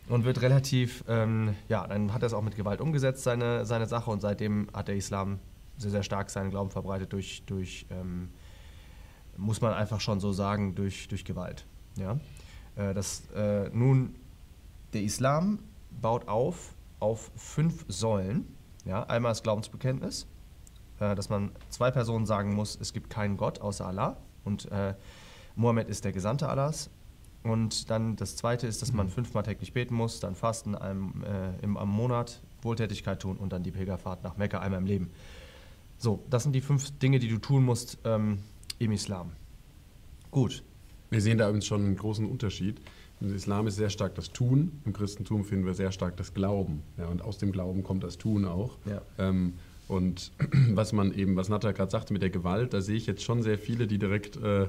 und 0.07 0.23
wird 0.23 0.41
relativ, 0.41 1.03
ähm, 1.07 1.55
ja, 1.67 1.87
dann 1.87 2.13
hat 2.13 2.21
er 2.21 2.27
es 2.27 2.33
auch 2.33 2.43
mit 2.43 2.55
Gewalt 2.55 2.81
umgesetzt, 2.81 3.23
seine, 3.23 3.65
seine 3.65 3.87
Sache 3.87 4.11
und 4.11 4.21
seitdem 4.21 4.67
hat 4.73 4.87
der 4.87 4.95
Islam 4.95 5.39
sehr, 5.77 5.91
sehr 5.91 6.03
stark 6.03 6.29
seinen 6.29 6.51
Glauben 6.51 6.69
verbreitet 6.69 7.11
durch, 7.11 7.43
durch 7.45 7.85
ähm, 7.89 8.29
muss 9.37 9.61
man 9.61 9.73
einfach 9.73 9.99
schon 9.99 10.19
so 10.19 10.31
sagen, 10.31 10.75
durch, 10.75 11.07
durch 11.07 11.25
Gewalt. 11.25 11.65
Ja? 11.97 12.19
Äh, 12.75 12.93
das, 12.93 13.23
äh, 13.35 13.69
nun, 13.69 14.15
der 14.93 15.03
Islam 15.03 15.59
baut 16.01 16.27
auf 16.27 16.75
auf 16.99 17.31
fünf 17.35 17.85
Säulen. 17.87 18.47
Ja? 18.85 19.03
Einmal 19.03 19.31
das 19.31 19.43
Glaubensbekenntnis, 19.43 20.27
äh, 20.99 21.15
dass 21.15 21.29
man 21.29 21.51
zwei 21.69 21.91
Personen 21.91 22.25
sagen 22.25 22.53
muss, 22.55 22.77
es 22.79 22.93
gibt 22.93 23.09
keinen 23.09 23.37
Gott 23.37 23.61
außer 23.61 23.85
Allah 23.85 24.17
und 24.43 24.71
äh, 24.71 24.95
Mohammed 25.55 25.87
ist 25.89 26.03
der 26.03 26.11
Gesandte 26.11 26.49
Allahs. 26.49 26.89
Und 27.43 27.91
dann 27.91 28.15
das 28.15 28.35
zweite 28.35 28.65
ist, 28.65 28.81
dass 28.81 28.91
man 28.91 29.07
fünfmal 29.07 29.43
täglich 29.43 29.71
beten 29.71 29.93
muss, 29.93 30.19
dann 30.19 30.33
Fasten 30.33 30.73
einem, 30.73 31.23
äh, 31.23 31.63
im, 31.63 31.77
am 31.77 31.89
Monat, 31.89 32.41
Wohltätigkeit 32.63 33.21
tun 33.21 33.37
und 33.37 33.53
dann 33.53 33.61
die 33.61 33.69
Pilgerfahrt 33.69 34.23
nach 34.23 34.37
Mekka 34.37 34.59
einmal 34.59 34.79
im 34.79 34.87
Leben. 34.87 35.11
So, 35.99 36.23
das 36.31 36.41
sind 36.41 36.53
die 36.53 36.61
fünf 36.61 36.97
Dinge, 36.97 37.19
die 37.19 37.29
du 37.29 37.37
tun 37.37 37.63
musst 37.63 37.99
ähm, 38.03 38.39
im 38.79 38.91
Islam. 38.91 39.33
Gut. 40.31 40.63
Wir 41.09 41.21
sehen 41.21 41.37
da 41.37 41.45
übrigens 41.47 41.65
schon 41.65 41.85
einen 41.85 41.95
großen 41.95 42.25
Unterschied. 42.25 42.81
Im 43.21 43.33
Islam 43.33 43.67
ist 43.67 43.77
sehr 43.77 43.89
stark 43.89 44.15
das 44.15 44.31
Tun, 44.31 44.81
im 44.85 44.91
Christentum 44.91 45.45
finden 45.45 45.65
wir 45.65 45.73
sehr 45.73 45.91
stark 45.91 46.17
das 46.17 46.33
Glauben. 46.33 46.83
Ja, 46.97 47.07
und 47.07 47.21
aus 47.21 47.37
dem 47.37 47.51
Glauben 47.51 47.83
kommt 47.83 48.03
das 48.03 48.17
Tun 48.17 48.45
auch. 48.45 48.77
Ja. 48.85 49.01
Ähm, 49.17 49.53
und 49.87 50.31
was 50.71 50.91
man 50.91 51.13
eben, 51.13 51.35
was 51.35 51.49
Natter 51.49 51.71
gerade 51.73 51.91
sagte 51.91 52.13
mit 52.13 52.21
der 52.21 52.29
Gewalt, 52.29 52.73
da 52.73 52.81
sehe 52.81 52.95
ich 52.95 53.05
jetzt 53.05 53.23
schon 53.23 53.41
sehr 53.41 53.57
viele, 53.57 53.87
die 53.87 53.99
direkt 53.99 54.35
äh, 54.37 54.67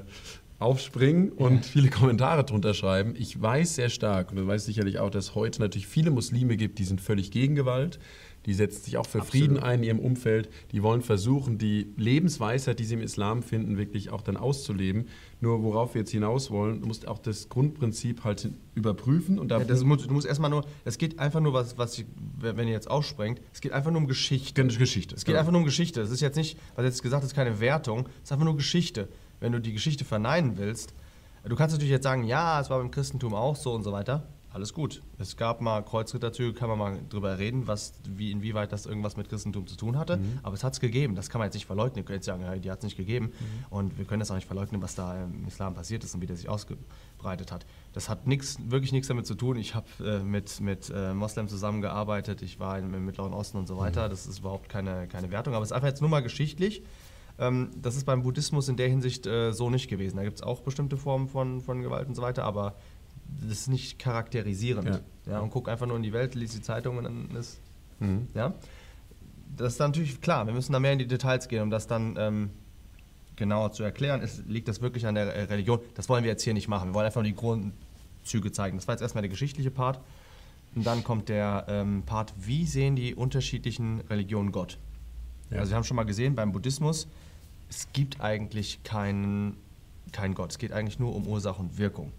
aufspringen 0.59 1.31
und 1.31 1.65
viele 1.65 1.89
Kommentare 1.89 2.43
drunter 2.43 2.73
schreiben. 2.73 3.15
Ich 3.17 3.39
weiß 3.39 3.75
sehr 3.75 3.89
stark, 3.89 4.31
und 4.31 4.37
du 4.37 4.47
weißt 4.47 4.65
sicherlich 4.65 4.99
auch, 4.99 5.09
dass 5.09 5.25
es 5.25 5.35
heute 5.35 5.61
natürlich 5.61 5.87
viele 5.87 6.11
Muslime 6.11 6.57
gibt, 6.57 6.79
die 6.79 6.83
sind 6.83 7.01
völlig 7.01 7.31
gegen 7.31 7.55
Gewalt. 7.55 7.99
Die 8.45 8.53
setzen 8.53 8.83
sich 8.83 8.97
auch 8.97 9.05
für 9.05 9.19
Absolut. 9.19 9.47
Frieden 9.47 9.59
ein 9.59 9.79
in 9.79 9.83
ihrem 9.83 9.99
Umfeld. 9.99 10.49
Die 10.71 10.81
wollen 10.81 11.01
versuchen, 11.01 11.57
die 11.57 11.93
Lebensweisheit, 11.97 12.79
die 12.79 12.85
sie 12.85 12.93
im 12.93 13.01
Islam 13.01 13.43
finden, 13.43 13.77
wirklich 13.77 14.09
auch 14.09 14.21
dann 14.21 14.37
auszuleben. 14.37 15.07
Nur 15.41 15.63
worauf 15.63 15.93
wir 15.93 16.01
jetzt 16.01 16.11
hinaus 16.11 16.49
wollen, 16.49 16.79
du 16.81 16.87
musst 16.87 17.07
auch 17.07 17.19
das 17.19 17.49
Grundprinzip 17.49 18.23
halt 18.23 18.49
überprüfen. 18.73 19.37
Und 19.37 19.51
Ja, 19.51 19.59
das 19.59 19.83
muss, 19.83 20.07
du 20.07 20.13
musst 20.13 20.25
erstmal 20.25 20.49
nur, 20.49 20.65
es 20.85 20.97
geht 20.97 21.19
einfach 21.19 21.41
nur, 21.41 21.51
was, 21.51 21.77
was 21.77 21.99
ich, 21.99 22.05
wenn 22.39 22.67
ihr 22.67 22.73
jetzt 22.73 22.89
aussprengt, 22.89 23.41
es 23.53 23.59
geht 23.59 23.73
einfach 23.73 23.91
nur 23.91 24.01
um 24.01 24.07
Geschichte. 24.07 24.65
Geschichte. 24.65 25.15
Es 25.15 25.25
geht 25.25 25.35
einfach 25.35 25.51
nur 25.51 25.59
um 25.59 25.65
Geschichte. 25.65 26.01
Es 26.01 26.09
ist 26.09 26.21
jetzt 26.21 26.37
nicht, 26.37 26.57
was 26.75 26.85
jetzt 26.85 27.03
gesagt 27.03 27.25
ist, 27.25 27.35
keine 27.35 27.59
Wertung, 27.59 28.07
es 28.17 28.23
ist 28.25 28.31
einfach 28.31 28.45
nur 28.45 28.55
Geschichte. 28.55 29.09
Wenn 29.39 29.51
du 29.51 29.59
die 29.59 29.73
Geschichte 29.73 30.05
verneinen 30.05 30.57
willst, 30.57 30.93
du 31.43 31.55
kannst 31.55 31.73
natürlich 31.73 31.91
jetzt 31.91 32.03
sagen, 32.03 32.23
ja, 32.23 32.61
es 32.61 32.69
war 32.69 32.79
beim 32.79 32.91
Christentum 32.91 33.33
auch 33.33 33.55
so 33.55 33.73
und 33.73 33.83
so 33.83 33.91
weiter. 33.91 34.27
Alles 34.57 34.73
gut. 34.73 35.03
Es 35.19 35.37
gab 35.37 35.61
mal 35.61 35.83
Kreuzritterzüge, 35.83 36.51
kann 36.51 36.67
man 36.67 36.79
mal 36.79 36.99
drüber 37.09 37.37
reden, 37.37 37.67
was, 37.67 37.93
wie, 38.09 38.31
inwieweit 38.31 38.71
das 38.71 38.87
irgendwas 38.87 39.15
mit 39.15 39.29
Christentum 39.29 39.67
zu 39.67 39.75
tun 39.75 39.99
hatte. 39.99 40.19
Aber 40.41 40.55
es 40.55 40.63
hat 40.63 40.73
es 40.73 40.79
gegeben. 40.79 41.13
Das 41.13 41.29
kann 41.29 41.37
man 41.37 41.45
jetzt 41.45 41.53
nicht 41.53 41.67
verleugnen. 41.67 41.97
Ihr 41.97 42.05
könnt 42.05 42.15
jetzt 42.15 42.25
sagen, 42.25 42.41
ja, 42.41 42.55
die 42.55 42.71
hat 42.71 42.79
es 42.79 42.83
nicht 42.83 42.97
gegeben. 42.97 43.33
Und 43.69 43.99
wir 43.99 44.05
können 44.05 44.19
das 44.19 44.31
auch 44.31 44.35
nicht 44.35 44.47
verleugnen, 44.47 44.81
was 44.81 44.95
da 44.95 45.25
im 45.25 45.45
Islam 45.45 45.75
passiert 45.75 46.03
ist 46.03 46.15
und 46.15 46.21
wie 46.21 46.25
der 46.25 46.35
sich 46.35 46.49
ausgebreitet 46.49 47.51
hat. 47.51 47.67
Das 47.93 48.09
hat 48.09 48.25
nix, 48.25 48.57
wirklich 48.67 48.91
nichts 48.91 49.09
damit 49.09 49.27
zu 49.27 49.35
tun. 49.35 49.57
Ich 49.57 49.75
habe 49.75 49.85
äh, 50.03 50.23
mit, 50.23 50.59
mit 50.59 50.91
äh, 50.91 51.13
Moslems 51.13 51.51
zusammengearbeitet. 51.51 52.41
Ich 52.41 52.59
war 52.59 52.79
im, 52.79 52.91
im 52.95 53.05
Mittleren 53.05 53.33
Osten 53.33 53.59
und 53.59 53.67
so 53.67 53.77
weiter. 53.77 54.09
Das 54.09 54.25
ist 54.25 54.39
überhaupt 54.39 54.69
keine, 54.69 55.07
keine 55.07 55.29
Wertung. 55.29 55.53
Aber 55.53 55.61
es 55.61 55.69
ist 55.69 55.75
einfach 55.75 55.89
jetzt 55.89 56.01
nur 56.01 56.09
mal 56.09 56.21
geschichtlich. 56.21 56.81
Ähm, 57.39 57.69
das 57.79 57.95
ist 57.95 58.05
beim 58.05 58.23
Buddhismus 58.23 58.67
in 58.69 58.77
der 58.77 58.89
Hinsicht 58.89 59.27
äh, 59.27 59.51
so 59.51 59.69
nicht 59.69 59.87
gewesen. 59.87 60.17
Da 60.17 60.23
gibt 60.23 60.37
es 60.37 60.43
auch 60.43 60.61
bestimmte 60.61 60.97
Formen 60.97 61.27
von, 61.27 61.61
von 61.61 61.81
Gewalt 61.81 62.07
und 62.07 62.15
so 62.15 62.21
weiter, 62.21 62.43
aber 62.43 62.75
das 63.41 63.59
ist 63.59 63.67
nicht 63.67 63.99
charakterisierend. 63.99 65.01
Ja. 65.25 65.31
Ja. 65.31 65.39
und 65.39 65.49
guck 65.49 65.67
einfach 65.67 65.85
nur 65.85 65.97
in 65.97 66.03
die 66.03 66.13
Welt, 66.13 66.35
liest 66.35 66.55
die 66.55 66.61
Zeitung 66.61 66.97
und 66.97 67.03
dann 67.03 67.29
ist. 67.31 67.59
Mhm. 67.99 68.27
Ja. 68.33 68.53
Das 69.55 69.73
ist 69.73 69.79
dann 69.79 69.91
natürlich 69.91 70.21
klar, 70.21 70.45
wir 70.45 70.53
müssen 70.53 70.73
da 70.73 70.79
mehr 70.79 70.93
in 70.93 70.99
die 70.99 71.07
Details 71.07 71.47
gehen, 71.47 71.63
um 71.63 71.69
das 71.69 71.87
dann 71.87 72.15
ähm, 72.17 72.49
genauer 73.35 73.71
zu 73.71 73.83
erklären. 73.83 74.21
Ist, 74.21 74.45
liegt 74.47 74.67
das 74.67 74.81
wirklich 74.81 75.07
an 75.07 75.15
der 75.15 75.33
äh, 75.33 75.43
Religion? 75.43 75.79
Das 75.95 76.09
wollen 76.09 76.23
wir 76.23 76.31
jetzt 76.31 76.43
hier 76.43 76.53
nicht 76.53 76.67
machen. 76.67 76.89
Wir 76.89 76.93
wollen 76.93 77.05
einfach 77.05 77.21
nur 77.21 77.31
die 77.31 77.35
Grundzüge 77.35 78.51
zeigen. 78.51 78.77
Das 78.77 78.87
war 78.87 78.93
jetzt 78.93 79.01
erstmal 79.01 79.21
der 79.21 79.29
geschichtliche 79.29 79.71
Part. 79.71 79.99
Und 80.75 80.85
dann 80.85 81.03
kommt 81.03 81.29
der 81.29 81.65
ähm, 81.69 82.03
Part, 82.05 82.33
wie 82.37 82.65
sehen 82.65 82.95
die 82.95 83.15
unterschiedlichen 83.15 84.01
Religionen 84.09 84.51
Gott? 84.51 84.77
Ja. 85.49 85.59
Also 85.59 85.71
wir 85.71 85.77
haben 85.77 85.85
schon 85.85 85.95
mal 85.95 86.03
gesehen, 86.03 86.35
beim 86.35 86.51
Buddhismus, 86.51 87.07
es 87.69 87.87
gibt 87.93 88.21
eigentlich 88.21 88.83
keinen, 88.83 89.57
keinen 90.11 90.35
Gott. 90.35 90.51
Es 90.51 90.57
geht 90.57 90.71
eigentlich 90.71 90.99
nur 90.99 91.15
um 91.15 91.25
Ursache 91.25 91.61
und 91.61 91.77
Wirkung. 91.77 92.11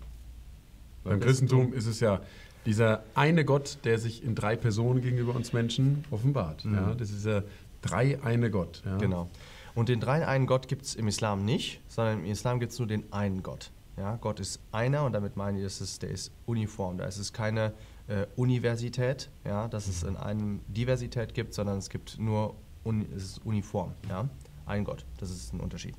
Beim 1.05 1.21
Christentum 1.21 1.73
ist 1.73 1.87
es 1.87 2.01
ja 2.01 2.21
dieser 2.67 3.03
eine 3.15 3.45
Gott, 3.45 3.79
der 3.85 3.99
sich 3.99 4.23
in 4.23 4.35
drei 4.35 4.57
Personen 4.57 5.01
gegenüber 5.01 5.35
uns 5.35 5.53
Menschen 5.53 6.05
offenbart. 6.11 6.65
Mhm. 6.65 6.75
Ja, 6.75 6.95
das 6.95 7.11
ist 7.11 7.25
der 7.25 7.45
drei 7.83 8.23
eine 8.23 8.51
Gott. 8.51 8.83
Ja. 8.85 8.99
Genau. 8.99 9.31
Und 9.75 9.89
den 9.89 10.01
dreien 10.01 10.25
einen 10.25 10.47
Gott 10.47 10.69
gibt 10.69 10.85
es 10.85 10.95
im 10.95 11.09
Islam 11.09 11.45
nicht, 11.45 11.81
sondern 11.89 12.21
im 12.21 12.31
Islam 12.31 12.61
gibt 12.61 12.73
es 12.73 12.79
nur 12.79 12.89
den 12.89 13.05
einen 13.13 13.43
Gott. 13.43 13.71
Ja, 13.97 14.17
Gott 14.17 14.41
ist 14.41 14.61
einer 14.71 15.05
und 15.05 15.13
damit 15.13 15.37
meine 15.37 15.59
ich, 15.59 15.65
dass 15.65 15.81
es, 15.81 15.99
der 15.99 16.11
ist 16.11 16.31
uniform. 16.47 16.99
Da 16.99 17.07
ist 17.07 17.19
es 17.19 17.33
keine 17.33 17.73
äh, 18.07 18.27
Universität, 18.37 19.29
ja, 19.45 19.69
dass 19.69 19.89
es 19.89 20.03
in 20.03 20.17
einem 20.17 20.61
Diversität 20.69 21.35
gibt, 21.35 21.55
sondern 21.55 21.79
es 21.79 21.91
gibt 21.91 22.19
nur 22.19 22.55
uni, 22.85 23.07
es 23.17 23.25
ist 23.25 23.47
uniform. 23.47 23.93
Ja? 24.09 24.29
Ein 24.67 24.85
Gott, 24.85 25.05
das 25.19 25.31
ist 25.31 25.53
ein 25.53 25.61
Unterschied. 25.61 25.95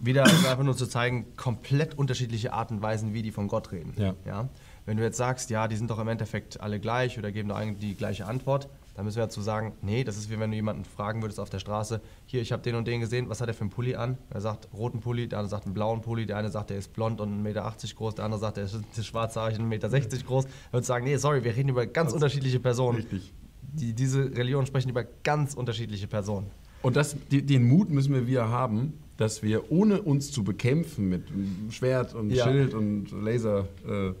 Wieder 0.00 0.24
also 0.24 0.48
einfach 0.48 0.64
nur 0.64 0.76
zu 0.76 0.86
zeigen, 0.86 1.36
komplett 1.36 1.96
unterschiedliche 1.96 2.52
Arten 2.52 2.76
und 2.76 2.82
Weisen, 2.82 3.14
wie 3.14 3.22
die 3.22 3.32
von 3.32 3.48
Gott 3.48 3.72
reden. 3.72 3.94
Ja. 3.96 4.14
Ja? 4.24 4.48
Wenn 4.84 4.96
du 4.96 5.02
jetzt 5.02 5.16
sagst, 5.16 5.50
ja, 5.50 5.66
die 5.66 5.76
sind 5.76 5.90
doch 5.90 5.98
im 5.98 6.08
Endeffekt 6.08 6.60
alle 6.60 6.78
gleich 6.78 7.18
oder 7.18 7.32
geben 7.32 7.48
doch 7.48 7.56
eigentlich 7.56 7.78
die 7.78 7.96
gleiche 7.96 8.26
Antwort, 8.26 8.68
dann 8.94 9.04
müssen 9.04 9.18
wir 9.18 9.24
dazu 9.24 9.42
sagen, 9.42 9.74
nee, 9.82 10.04
das 10.04 10.16
ist 10.16 10.30
wie 10.30 10.40
wenn 10.40 10.50
du 10.50 10.56
jemanden 10.56 10.84
fragen 10.84 11.20
würdest 11.22 11.38
auf 11.38 11.50
der 11.50 11.58
Straße, 11.58 12.00
hier, 12.24 12.40
ich 12.40 12.50
habe 12.52 12.62
den 12.62 12.76
und 12.76 12.86
den 12.86 13.00
gesehen, 13.00 13.28
was 13.28 13.40
hat 13.40 13.48
er 13.48 13.54
für 13.54 13.62
einen 13.62 13.70
Pulli 13.70 13.94
an? 13.94 14.16
Er 14.30 14.40
sagt 14.40 14.68
roten 14.72 15.00
Pulli, 15.00 15.28
der 15.28 15.40
andere 15.40 15.50
sagt 15.50 15.66
einen 15.66 15.74
blauen 15.74 16.00
Pulli, 16.00 16.24
der 16.24 16.38
eine 16.38 16.50
sagt, 16.50 16.70
er 16.70 16.78
ist 16.78 16.94
blond 16.94 17.20
und 17.20 17.30
1,80 17.30 17.42
Meter 17.42 17.74
groß, 17.94 18.14
der 18.14 18.24
andere 18.24 18.40
sagt, 18.40 18.58
er 18.58 18.64
ist 18.64 18.80
schwarzhaarig 19.04 19.58
und 19.58 19.66
1,60 19.66 19.90
Meter 19.90 20.16
groß. 20.24 20.44
Er 20.44 20.72
würde 20.72 20.86
sagen, 20.86 21.04
nee, 21.04 21.16
sorry, 21.16 21.44
wir 21.44 21.54
reden 21.54 21.68
über 21.68 21.84
ganz 21.86 22.12
unterschiedliche 22.12 22.58
Personen. 22.58 22.98
Richtig. 22.98 23.34
Die, 23.60 23.92
diese 23.92 24.24
Religionen 24.34 24.66
sprechen 24.66 24.88
über 24.88 25.04
ganz 25.04 25.52
unterschiedliche 25.52 26.06
Personen. 26.06 26.50
Und 26.80 26.96
das, 26.96 27.16
die, 27.30 27.44
den 27.44 27.68
Mut 27.68 27.90
müssen 27.90 28.14
wir 28.14 28.26
wieder 28.26 28.48
haben, 28.48 28.94
dass 29.16 29.42
wir 29.42 29.70
ohne 29.70 30.02
uns 30.02 30.30
zu 30.30 30.44
bekämpfen 30.44 31.08
mit 31.08 31.24
Schwert 31.70 32.14
und 32.14 32.30
Ja. 32.30 32.44
Schild 32.44 32.74
und 32.74 33.10
Laser, 33.12 33.66
äh, 33.86 34.12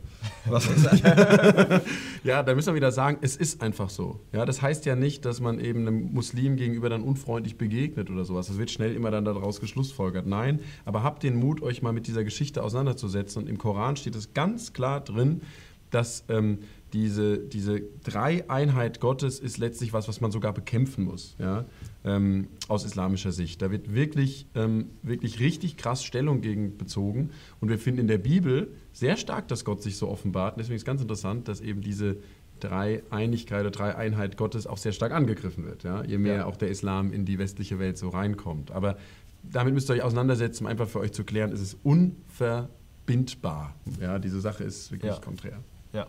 was 0.46 0.68
weiß 0.68 0.94
ich. 0.94 1.02
ja, 2.24 2.42
da 2.42 2.54
müssen 2.54 2.68
wir 2.68 2.74
wieder 2.74 2.92
sagen, 2.92 3.18
es 3.20 3.36
ist 3.36 3.62
einfach 3.62 3.90
so. 3.90 4.20
Ja, 4.32 4.46
das 4.46 4.62
heißt 4.62 4.86
ja 4.86 4.96
nicht, 4.96 5.24
dass 5.24 5.40
man 5.40 5.60
eben 5.60 5.86
einem 5.86 6.12
Muslim 6.12 6.56
gegenüber 6.56 6.88
dann 6.88 7.02
unfreundlich 7.02 7.58
begegnet 7.58 8.10
oder 8.10 8.24
sowas. 8.24 8.46
Das 8.46 8.58
wird 8.58 8.70
schnell 8.70 8.94
immer 8.94 9.10
dann 9.10 9.24
daraus 9.24 9.60
geschlussfolgert. 9.60 10.26
Nein, 10.26 10.60
aber 10.84 11.02
habt 11.02 11.22
den 11.22 11.36
Mut, 11.36 11.60
euch 11.62 11.82
mal 11.82 11.92
mit 11.92 12.06
dieser 12.06 12.24
Geschichte 12.24 12.62
auseinanderzusetzen. 12.62 13.42
Und 13.42 13.48
im 13.48 13.58
Koran 13.58 13.96
steht 13.96 14.14
es 14.14 14.32
ganz 14.32 14.72
klar 14.72 15.00
drin, 15.00 15.42
dass 15.90 16.24
ähm, 16.28 16.58
diese, 16.96 17.38
diese 17.38 17.82
Dreieinheit 18.04 19.00
Gottes 19.00 19.38
ist 19.38 19.58
letztlich 19.58 19.92
was, 19.92 20.08
was 20.08 20.20
man 20.22 20.30
sogar 20.30 20.52
bekämpfen 20.54 21.04
muss, 21.04 21.36
ja, 21.38 21.66
ähm, 22.04 22.48
aus 22.68 22.84
islamischer 22.86 23.32
Sicht. 23.32 23.60
Da 23.60 23.70
wird 23.70 23.92
wirklich, 23.94 24.46
ähm, 24.54 24.86
wirklich 25.02 25.38
richtig 25.40 25.76
krass 25.76 26.02
Stellung 26.02 26.40
gegen 26.40 26.78
bezogen. 26.78 27.30
Und 27.60 27.68
wir 27.68 27.78
finden 27.78 28.00
in 28.00 28.06
der 28.08 28.18
Bibel 28.18 28.68
sehr 28.92 29.16
stark, 29.16 29.48
dass 29.48 29.64
Gott 29.64 29.82
sich 29.82 29.96
so 29.98 30.08
offenbart. 30.08 30.54
Und 30.54 30.60
deswegen 30.60 30.76
ist 30.76 30.86
ganz 30.86 31.02
interessant, 31.02 31.48
dass 31.48 31.60
eben 31.60 31.82
diese 31.82 32.16
Dreieinigkeit 32.60 33.60
oder 33.60 33.70
Dreieinheit 33.70 34.36
Gottes 34.38 34.66
auch 34.66 34.78
sehr 34.78 34.92
stark 34.92 35.12
angegriffen 35.12 35.64
wird. 35.66 35.82
Ja? 35.84 36.02
Je 36.04 36.16
mehr 36.16 36.36
Ja. 36.36 36.44
auch 36.46 36.56
der 36.56 36.70
Islam 36.70 37.12
in 37.12 37.26
die 37.26 37.38
westliche 37.38 37.78
Welt 37.78 37.98
so 37.98 38.08
reinkommt. 38.08 38.70
Aber 38.70 38.96
damit 39.42 39.74
müsst 39.74 39.90
ihr 39.90 39.94
euch 39.94 40.02
auseinandersetzen, 40.02 40.64
um 40.64 40.70
einfach 40.70 40.88
für 40.88 41.00
euch 41.00 41.12
zu 41.12 41.22
klären, 41.24 41.52
es 41.52 41.60
ist 41.60 41.76
unverbindbar. 41.82 43.74
Ja, 44.00 44.18
diese 44.18 44.40
Sache 44.40 44.64
ist 44.64 44.90
wirklich 44.90 45.12
Ja. 45.12 45.20
konträr. 45.20 45.58
Ja. 45.92 46.06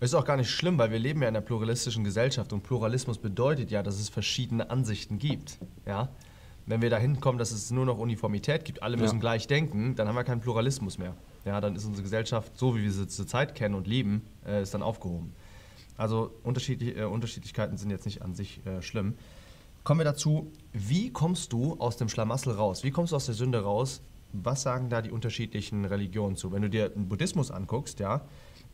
Ist 0.00 0.14
auch 0.14 0.24
gar 0.24 0.36
nicht 0.36 0.50
schlimm, 0.50 0.76
weil 0.78 0.90
wir 0.90 0.98
leben 0.98 1.22
ja 1.22 1.28
in 1.28 1.36
einer 1.36 1.44
pluralistischen 1.44 2.04
Gesellschaft 2.04 2.52
und 2.52 2.62
Pluralismus 2.62 3.18
bedeutet 3.18 3.70
ja, 3.70 3.82
dass 3.82 3.98
es 3.98 4.08
verschiedene 4.08 4.68
Ansichten 4.70 5.18
gibt. 5.18 5.58
Ja? 5.86 6.08
Wenn 6.66 6.82
wir 6.82 6.90
dahin 6.90 7.20
kommen, 7.20 7.38
dass 7.38 7.52
es 7.52 7.70
nur 7.70 7.86
noch 7.86 7.98
Uniformität 7.98 8.64
gibt, 8.64 8.82
alle 8.82 8.96
müssen 8.96 9.16
Ja. 9.16 9.20
gleich 9.20 9.46
denken, 9.46 9.94
dann 9.96 10.08
haben 10.08 10.14
wir 10.16 10.24
keinen 10.24 10.40
Pluralismus 10.40 10.98
mehr. 10.98 11.14
Ja, 11.44 11.60
dann 11.60 11.76
ist 11.76 11.84
unsere 11.84 12.02
Gesellschaft, 12.02 12.52
so 12.56 12.74
wie 12.76 12.82
wir 12.82 12.92
sie 12.92 13.06
zurzeit 13.06 13.54
kennen 13.54 13.74
und 13.74 13.86
lieben, 13.86 14.22
äh, 14.46 14.62
ist 14.62 14.72
dann 14.74 14.82
aufgehoben. 14.82 15.34
Also 15.96 16.30
unterschiedlich, 16.42 16.96
äh, 16.96 17.04
Unterschiedlichkeiten 17.04 17.76
sind 17.76 17.90
jetzt 17.90 18.06
nicht 18.06 18.22
an 18.22 18.34
sich 18.34 18.64
äh, 18.66 18.82
schlimm. 18.82 19.14
Kommen 19.84 20.00
wir 20.00 20.04
dazu, 20.04 20.50
wie 20.72 21.12
kommst 21.12 21.52
du 21.52 21.74
aus 21.78 21.98
dem 21.98 22.08
Schlamassel 22.08 22.52
raus? 22.54 22.82
Wie 22.82 22.90
kommst 22.90 23.12
du 23.12 23.16
aus 23.16 23.26
der 23.26 23.34
Sünde 23.34 23.62
raus? 23.62 24.00
Was 24.32 24.62
sagen 24.62 24.88
da 24.88 25.02
die 25.02 25.10
unterschiedlichen 25.10 25.84
Religionen 25.84 26.36
zu? 26.36 26.50
Wenn 26.50 26.62
du 26.62 26.70
dir 26.70 26.88
den 26.88 27.08
Buddhismus 27.08 27.50
anguckst, 27.50 28.00
ja, 28.00 28.22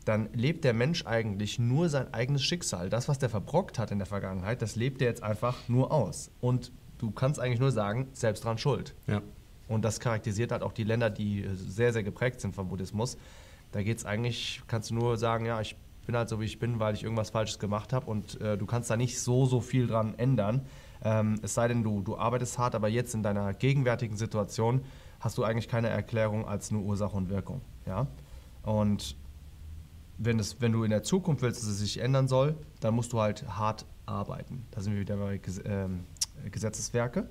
dann 0.05 0.29
lebt 0.33 0.65
der 0.65 0.73
Mensch 0.73 1.07
eigentlich 1.07 1.59
nur 1.59 1.89
sein 1.89 2.13
eigenes 2.15 2.43
Schicksal. 2.43 2.89
Das, 2.89 3.09
was 3.09 3.19
der 3.19 3.29
verbrockt 3.29 3.79
hat 3.79 3.91
in 3.91 3.99
der 3.99 4.07
Vergangenheit, 4.07 4.63
das 4.63 4.77
lebt 4.77 5.03
er 5.03 5.09
jetzt 5.09 5.23
einfach 5.23 5.69
nur 5.69 5.93
aus. 5.93 6.31
Und 6.41 6.73
du 6.99 7.11
kannst 7.11 7.39
eigentlich 7.41 7.61
nur 7.61 7.71
sagen, 7.71 8.09
selbst 8.13 8.45
dran 8.45 8.59
schuld. 8.59 8.95
Ja. 9.07 9.23
Und 9.69 9.85
das 9.85 10.01
charakterisiert 10.01 10.53
halt 10.53 10.63
auch 10.63 10.73
die 10.73 10.85
Länder, 10.85 11.11
die 11.11 11.45
äh, 11.45 11.55
sehr, 11.55 11.93
sehr 11.93 12.03
geprägt 12.03 12.41
sind 12.41 12.55
vom 12.55 12.69
Buddhismus. 12.69 13.17
Da 13.73 13.83
geht 13.83 13.99
es 13.99 14.05
eigentlich, 14.05 14.63
kannst 14.67 14.91
du 14.91 14.95
nur 14.95 15.17
sagen, 15.17 15.47
ja, 15.47 15.61
ich 15.61 15.77
bin 16.07 16.17
halt 16.17 16.29
so, 16.29 16.41
wie 16.41 16.45
ich 16.45 16.59
bin, 16.59 16.81
weil 16.81 16.95
ich 16.95 17.05
irgendwas 17.05 17.31
Falsches 17.31 17.59
gemacht 17.59 17.93
habe 17.93 18.07
und 18.07 18.41
äh, 18.41 18.59
du 18.59 18.67
kannst 18.67 18.91
da 18.91 18.97
nicht 18.97 19.21
so, 19.21 19.47
so 19.47 19.61
viel 19.61 19.87
dran 19.87 20.15
ändern. 20.19 20.67
Ähm, 21.05 21.39
es 21.43 21.55
sei 21.55 21.69
denn, 21.69 21.85
du, 21.85 22.03
du 22.03 22.19
arbeitest 22.19 22.59
hart, 22.59 22.75
aber 22.75 22.89
jetzt 22.89 23.15
in 23.15 23.23
deiner 23.23 23.55
gegenwärtigen 23.55 24.17
Situation 24.17 24.83
hast 25.21 25.39
du 25.39 25.45
eigentlich 25.45 25.69
keine 25.69 25.89
Erklärung 25.89 26.49
als 26.49 26.71
nur 26.71 26.83
Ursache 26.83 27.17
und 27.17 27.29
Wirkung. 27.29 27.61
Ja? 27.87 28.09
Und 28.65 29.17
wenn, 30.21 30.39
es, 30.39 30.61
wenn 30.61 30.73
du 30.73 30.85
in 30.85 30.91
der 30.91 31.03
Zukunft 31.03 31.43
willst, 31.43 31.63
dass 31.63 31.69
es 31.69 31.79
sich 31.79 31.99
ändern 31.99 32.29
soll, 32.29 32.55
dann 32.81 32.95
musst 32.95 33.13
du 33.13 33.21
halt 33.21 33.49
hart 33.49 33.87
arbeiten. 34.07 34.67
Da 34.71 34.83
sind 34.83 34.93
wir 34.93 35.01
wieder 35.01 35.17
bei 35.17 35.41
ähm, 35.65 36.01
Gesetzeswerke. 36.51 37.29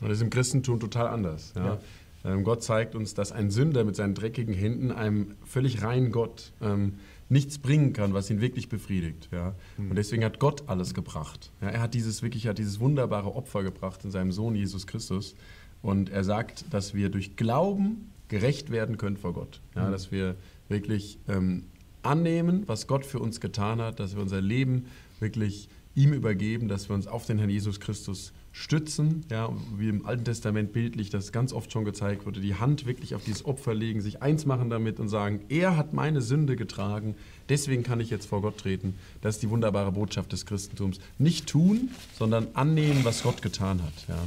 Und 0.00 0.08
das 0.08 0.18
ist 0.18 0.22
im 0.22 0.30
Christentum 0.30 0.80
total 0.80 1.08
anders. 1.08 1.52
Ja. 1.54 1.64
Ja. 1.64 1.78
Ähm, 2.24 2.44
Gott 2.44 2.62
zeigt 2.62 2.94
uns, 2.94 3.14
dass 3.14 3.32
ein 3.32 3.50
Sünder 3.50 3.84
mit 3.84 3.96
seinen 3.96 4.14
dreckigen 4.14 4.54
Händen 4.54 4.90
einem 4.90 5.34
völlig 5.44 5.82
reinen 5.82 6.10
Gott 6.10 6.52
ähm, 6.62 6.94
nichts 7.28 7.58
bringen 7.58 7.92
kann, 7.92 8.14
was 8.14 8.30
ihn 8.30 8.40
wirklich 8.40 8.68
befriedigt. 8.68 9.28
Ja? 9.30 9.54
Mhm. 9.76 9.90
Und 9.90 9.96
deswegen 9.96 10.24
hat 10.24 10.38
Gott 10.38 10.64
alles 10.68 10.94
gebracht. 10.94 11.50
Ja, 11.60 11.68
er 11.68 11.80
hat 11.82 11.94
dieses 11.94 12.22
wirklich 12.22 12.46
hat 12.46 12.58
dieses 12.58 12.80
wunderbare 12.80 13.34
Opfer 13.34 13.62
gebracht 13.62 14.04
in 14.04 14.10
seinem 14.10 14.32
Sohn 14.32 14.54
Jesus 14.54 14.86
Christus. 14.86 15.34
Und 15.82 16.10
er 16.10 16.24
sagt, 16.24 16.72
dass 16.72 16.94
wir 16.94 17.10
durch 17.10 17.36
Glauben 17.36 18.12
gerecht 18.28 18.70
werden 18.70 18.96
können 18.96 19.16
vor 19.16 19.34
Gott. 19.34 19.60
Ja, 19.74 19.88
mhm. 19.88 19.92
Dass 19.92 20.12
wir 20.12 20.36
wirklich 20.68 21.18
ähm, 21.28 21.64
annehmen, 22.02 22.64
was 22.66 22.86
Gott 22.86 23.06
für 23.06 23.18
uns 23.18 23.40
getan 23.40 23.80
hat, 23.80 24.00
dass 24.00 24.14
wir 24.14 24.22
unser 24.22 24.40
Leben 24.40 24.86
wirklich 25.20 25.68
ihm 25.94 26.12
übergeben, 26.12 26.68
dass 26.68 26.88
wir 26.88 26.94
uns 26.94 27.06
auf 27.06 27.26
den 27.26 27.38
Herrn 27.38 27.50
Jesus 27.50 27.78
Christus 27.80 28.32
stützen, 28.52 29.24
ja, 29.30 29.50
wie 29.76 29.88
im 29.88 30.04
Alten 30.04 30.24
Testament 30.24 30.72
bildlich 30.72 31.10
das 31.10 31.32
ganz 31.32 31.52
oft 31.52 31.72
schon 31.72 31.84
gezeigt 31.84 32.26
wurde, 32.26 32.40
die 32.40 32.54
Hand 32.54 32.86
wirklich 32.86 33.14
auf 33.14 33.24
dieses 33.24 33.44
Opfer 33.44 33.74
legen, 33.74 34.00
sich 34.00 34.22
eins 34.22 34.44
machen 34.44 34.68
damit 34.68 35.00
und 35.00 35.08
sagen, 35.08 35.40
er 35.48 35.76
hat 35.76 35.94
meine 35.94 36.20
Sünde 36.20 36.56
getragen, 36.56 37.14
deswegen 37.48 37.82
kann 37.82 38.00
ich 38.00 38.10
jetzt 38.10 38.26
vor 38.26 38.42
Gott 38.42 38.58
treten. 38.58 38.94
Das 39.22 39.36
ist 39.36 39.42
die 39.42 39.50
wunderbare 39.50 39.92
Botschaft 39.92 40.32
des 40.32 40.44
Christentums. 40.44 41.00
Nicht 41.18 41.46
tun, 41.46 41.90
sondern 42.18 42.48
annehmen, 42.54 43.04
was 43.04 43.22
Gott 43.22 43.40
getan 43.40 43.82
hat. 43.82 44.08
Ja. 44.08 44.18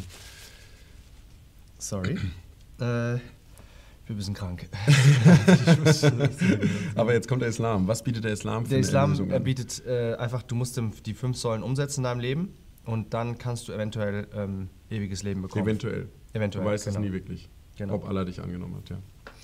Sorry. 1.78 2.18
äh, 2.80 3.20
ich 4.06 4.08
bin 4.08 4.16
ein 4.16 4.18
bisschen 4.18 4.34
krank. 4.36 4.70
Aber 6.96 7.14
jetzt 7.14 7.28
kommt 7.28 7.42
der 7.42 7.50
Islam. 7.50 7.88
Was 7.88 8.04
bietet 8.04 8.24
der 8.24 8.34
Islam 8.34 8.64
für 8.64 8.70
Der 8.70 8.80
Islam 8.80 9.10
Lösung 9.10 9.44
bietet 9.44 9.84
äh, 9.88 10.14
einfach, 10.14 10.44
du 10.44 10.54
musst 10.54 10.80
die 11.08 11.14
fünf 11.16 11.38
Säulen 11.38 11.64
umsetzen 11.64 12.02
in 12.02 12.04
deinem 12.04 12.20
Leben 12.20 12.54
und 12.84 13.16
dann 13.16 13.40
kannst 13.40 13.68
du 13.68 13.74
eventuell 13.74 14.28
ähm, 14.36 14.70
ewiges 14.92 15.24
Leben 15.24 15.42
bekommen. 15.42 15.66
Eventuell. 15.66 16.08
Eventuell. 16.34 16.64
Du 16.64 16.70
weißt 16.70 16.86
genau. 16.86 17.00
es 17.00 17.04
nie 17.04 17.14
wirklich, 17.14 17.50
genau. 17.78 17.96
ob 17.96 18.08
Allah 18.08 18.26
dich 18.26 18.40
angenommen 18.40 18.76
hat, 18.76 18.90
ja. 18.92 18.98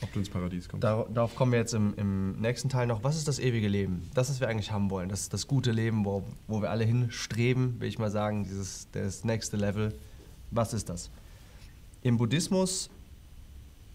Ob 0.04 0.14
du 0.14 0.20
ins 0.20 0.30
Paradies 0.30 0.70
kommst. 0.70 0.84
Dar 0.84 1.08
darauf 1.12 1.36
kommen 1.36 1.54
wir 1.54 1.60
jetzt 1.60 1.74
im, 1.74 1.96
im, 1.96 2.40
nächsten 2.40 2.70
Teil 2.70 2.86
noch. 2.86 3.04
Was 3.04 3.18
ist 3.18 3.28
das 3.28 3.40
ewige 3.40 3.68
Leben? 3.68 4.12
Das, 4.14 4.30
was 4.30 4.42
wir 4.42 4.48
eigentlich 4.48 4.72
haben 4.72 4.92
wollen. 4.92 5.10
Das 5.10 5.22
ist 5.22 5.34
das 5.34 5.48
gute 5.48 5.72
Leben, 5.72 6.06
wo, 6.06 6.24
wo 6.48 6.62
wir 6.62 6.70
alle 6.70 6.84
hinstreben, 6.84 7.80
will 7.80 7.88
ich 7.90 7.98
mal 7.98 8.12
sagen. 8.12 8.44
Dieses, 8.44 8.88
das 8.92 9.24
nächste 9.24 9.58
Level. 9.58 9.96
Was 10.52 10.76
ist 10.76 10.88
das? 10.88 11.10
Im 12.04 12.18
Buddhismus 12.18 12.92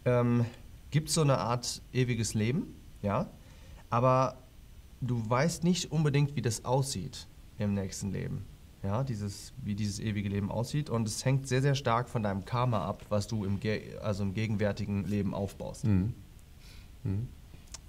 ähm, 0.07 0.47
gibt 0.91 1.09
es 1.09 1.15
so 1.15 1.21
eine 1.21 1.39
Art 1.39 1.83
ewiges 1.93 2.33
Leben, 2.33 2.75
ja, 3.03 3.29
aber 3.91 4.39
du 5.01 5.29
weißt 5.29 5.65
nicht 5.65 5.93
unbedingt, 5.93 6.37
wie 6.37 6.43
das 6.43 6.65
aussieht 6.65 7.27
im 7.59 7.75
nächsten 7.75 8.13
Leben. 8.13 8.45
Ja, 8.83 9.03
dieses, 9.03 9.53
wie 9.65 9.75
dieses 9.75 9.99
ewige 9.99 10.29
Leben 10.29 10.51
aussieht. 10.51 10.91
Und 10.91 11.09
es 11.09 11.25
hängt 11.25 11.49
sehr, 11.49 11.61
sehr 11.61 11.75
stark 11.75 12.09
von 12.09 12.23
deinem 12.23 12.45
Karma 12.45 12.85
ab, 12.85 13.05
was 13.09 13.27
du 13.27 13.45
im, 13.45 13.59
also 14.01 14.23
im 14.23 14.33
gegenwärtigen 14.33 15.05
Leben 15.05 15.35
aufbaust. 15.35 15.87
Mhm. 15.87 16.15
Mhm. 17.03 17.29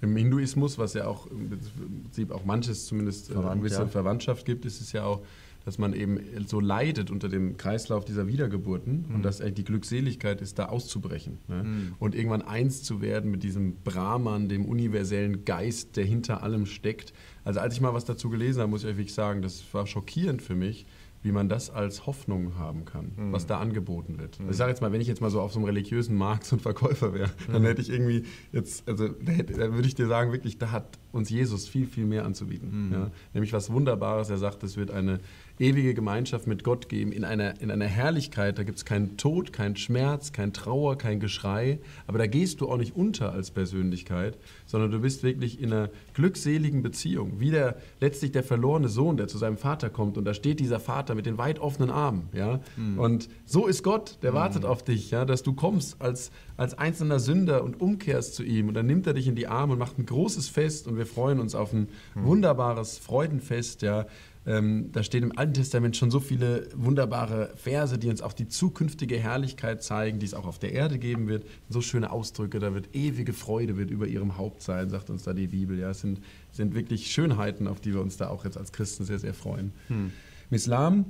Im 0.00 0.16
Hinduismus, 0.16 0.76
was 0.76 0.94
ja 0.94 1.06
auch 1.06 1.26
im 1.26 1.50
Prinzip 1.50 2.32
auch 2.32 2.44
manches 2.44 2.86
zumindest 2.86 3.30
äh, 3.30 3.32
Verwandt, 3.34 3.52
eine 3.52 3.60
gewisse 3.60 3.82
ja. 3.82 3.86
Verwandtschaft 3.86 4.44
gibt, 4.44 4.64
ist 4.64 4.80
es 4.80 4.92
ja 4.92 5.04
auch 5.04 5.22
dass 5.64 5.78
man 5.78 5.92
eben 5.92 6.18
so 6.46 6.60
leidet 6.60 7.10
unter 7.10 7.28
dem 7.28 7.56
Kreislauf 7.56 8.04
dieser 8.04 8.26
Wiedergeburten 8.26 9.06
mhm. 9.08 9.14
und 9.16 9.22
dass 9.22 9.38
die 9.38 9.64
Glückseligkeit 9.64 10.40
ist, 10.40 10.58
da 10.58 10.66
auszubrechen 10.66 11.38
ne? 11.48 11.64
mhm. 11.64 11.94
und 11.98 12.14
irgendwann 12.14 12.42
eins 12.42 12.82
zu 12.82 13.00
werden 13.00 13.30
mit 13.30 13.42
diesem 13.42 13.76
Brahman, 13.82 14.48
dem 14.48 14.64
universellen 14.64 15.44
Geist, 15.44 15.96
der 15.96 16.04
hinter 16.04 16.42
allem 16.42 16.66
steckt. 16.66 17.12
Also 17.44 17.60
als 17.60 17.74
ich 17.74 17.80
mal 17.80 17.94
was 17.94 18.04
dazu 18.04 18.30
gelesen 18.30 18.60
habe, 18.60 18.70
muss 18.70 18.84
ich 18.84 18.88
wirklich 18.88 19.14
sagen, 19.14 19.42
das 19.42 19.62
war 19.72 19.86
schockierend 19.86 20.42
für 20.42 20.54
mich, 20.54 20.86
wie 21.22 21.32
man 21.32 21.48
das 21.48 21.70
als 21.70 22.06
Hoffnung 22.06 22.56
haben 22.58 22.84
kann, 22.84 23.12
mhm. 23.16 23.32
was 23.32 23.46
da 23.46 23.58
angeboten 23.58 24.18
wird. 24.18 24.38
Mhm. 24.38 24.50
ich 24.50 24.56
sage 24.56 24.70
jetzt 24.70 24.80
mal, 24.80 24.92
wenn 24.92 25.00
ich 25.00 25.08
jetzt 25.08 25.20
mal 25.20 25.30
so 25.30 25.40
auf 25.40 25.52
so 25.52 25.58
einem 25.58 25.66
religiösen 25.66 26.16
Markt 26.16 26.44
so 26.44 26.56
ein 26.56 26.60
Verkäufer 26.60 27.12
wäre, 27.12 27.30
dann 27.50 27.62
mhm. 27.62 27.66
hätte 27.66 27.82
ich 27.82 27.90
irgendwie 27.90 28.24
jetzt, 28.52 28.88
also 28.88 29.08
da, 29.08 29.32
hätte, 29.32 29.54
da, 29.54 29.72
würde 29.72 29.88
ich 29.88 29.94
dir 29.94 30.06
sagen, 30.06 30.32
wirklich, 30.32 30.58
da 30.58 30.70
hat 30.70 30.98
uns 31.10 31.28
Jesus 31.30 31.66
viel, 31.66 31.86
viel 31.86 32.06
mehr 32.06 32.24
anzubieten. 32.24 32.88
Mhm. 32.88 32.92
Ja? 32.92 33.10
Nämlich 33.34 33.52
was 33.52 33.70
Wunderbares. 33.70 34.30
Er 34.30 34.38
sagt, 34.38 34.62
es 34.62 34.76
wird 34.76 34.90
eine 34.90 35.18
ewige 35.58 35.94
Gemeinschaft 35.94 36.46
mit 36.46 36.64
Gott 36.64 36.88
geben, 36.88 37.12
in 37.12 37.24
einer, 37.24 37.60
in 37.60 37.70
einer 37.70 37.86
Herrlichkeit. 37.86 38.58
Da 38.58 38.62
gibt 38.62 38.78
es 38.78 38.84
keinen 38.84 39.16
Tod, 39.16 39.52
keinen 39.52 39.76
Schmerz, 39.76 40.32
kein 40.32 40.52
Trauer, 40.52 40.96
kein 40.96 41.20
Geschrei. 41.20 41.80
Aber 42.06 42.18
da 42.18 42.26
gehst 42.26 42.60
du 42.60 42.68
auch 42.68 42.76
nicht 42.76 42.94
unter 42.96 43.32
als 43.32 43.50
Persönlichkeit, 43.50 44.38
sondern 44.66 44.90
du 44.90 45.00
bist 45.00 45.22
wirklich 45.22 45.60
in 45.60 45.72
einer 45.72 45.90
glückseligen 46.14 46.82
Beziehung. 46.82 47.40
Wie 47.40 47.50
der, 47.50 47.76
letztlich 48.00 48.32
der 48.32 48.44
verlorene 48.44 48.88
Sohn, 48.88 49.16
der 49.16 49.28
zu 49.28 49.38
seinem 49.38 49.56
Vater 49.56 49.90
kommt 49.90 50.16
und 50.16 50.24
da 50.24 50.34
steht 50.34 50.60
dieser 50.60 50.80
Vater 50.80 51.14
mit 51.14 51.26
den 51.26 51.38
weit 51.38 51.58
offenen 51.58 51.90
Armen. 51.90 52.28
Ja? 52.32 52.60
Mhm. 52.76 52.98
Und 52.98 53.28
so 53.44 53.66
ist 53.66 53.82
Gott, 53.82 54.18
der 54.22 54.32
mhm. 54.32 54.36
wartet 54.36 54.64
auf 54.64 54.82
dich, 54.84 55.10
ja? 55.10 55.24
dass 55.24 55.42
du 55.42 55.52
kommst 55.54 56.00
als, 56.00 56.30
als 56.56 56.78
einzelner 56.78 57.18
Sünder 57.18 57.64
und 57.64 57.80
umkehrst 57.80 58.34
zu 58.34 58.44
ihm. 58.44 58.68
Und 58.68 58.74
dann 58.74 58.86
nimmt 58.86 59.06
er 59.06 59.14
dich 59.14 59.26
in 59.26 59.34
die 59.34 59.48
Arme 59.48 59.72
und 59.72 59.78
macht 59.78 59.98
ein 59.98 60.06
großes 60.06 60.48
Fest 60.48 60.86
und 60.86 60.96
wir 60.96 61.06
freuen 61.06 61.40
uns 61.40 61.54
auf 61.54 61.72
ein 61.72 61.88
mhm. 62.14 62.24
wunderbares 62.24 62.98
Freudenfest. 62.98 63.82
Ja? 63.82 64.06
Ähm, 64.48 64.90
da 64.92 65.02
stehen 65.02 65.24
im 65.24 65.36
Alten 65.36 65.52
Testament 65.52 65.94
schon 65.94 66.10
so 66.10 66.20
viele 66.20 66.68
wunderbare 66.74 67.52
Verse, 67.56 67.98
die 67.98 68.08
uns 68.08 68.22
auch 68.22 68.32
die 68.32 68.48
zukünftige 68.48 69.18
Herrlichkeit 69.18 69.82
zeigen, 69.82 70.20
die 70.20 70.24
es 70.24 70.32
auch 70.32 70.46
auf 70.46 70.58
der 70.58 70.72
Erde 70.72 70.98
geben 70.98 71.28
wird. 71.28 71.44
So 71.68 71.82
schöne 71.82 72.10
Ausdrücke, 72.10 72.58
da 72.58 72.72
wird 72.72 72.94
ewige 72.94 73.34
Freude 73.34 73.76
wird 73.76 73.90
über 73.90 74.06
ihrem 74.06 74.38
Haupt 74.38 74.62
sein, 74.62 74.88
sagt 74.88 75.10
uns 75.10 75.24
da 75.24 75.34
die 75.34 75.48
Bibel. 75.48 75.78
Ja, 75.78 75.90
es 75.90 76.00
sind, 76.00 76.22
sind 76.50 76.74
wirklich 76.74 77.12
Schönheiten, 77.12 77.68
auf 77.68 77.80
die 77.80 77.92
wir 77.92 78.00
uns 78.00 78.16
da 78.16 78.30
auch 78.30 78.46
jetzt 78.46 78.56
als 78.56 78.72
Christen 78.72 79.04
sehr, 79.04 79.18
sehr 79.18 79.34
freuen. 79.34 79.72
Hm. 79.88 80.12
Im 80.50 80.54
Islam? 80.54 81.04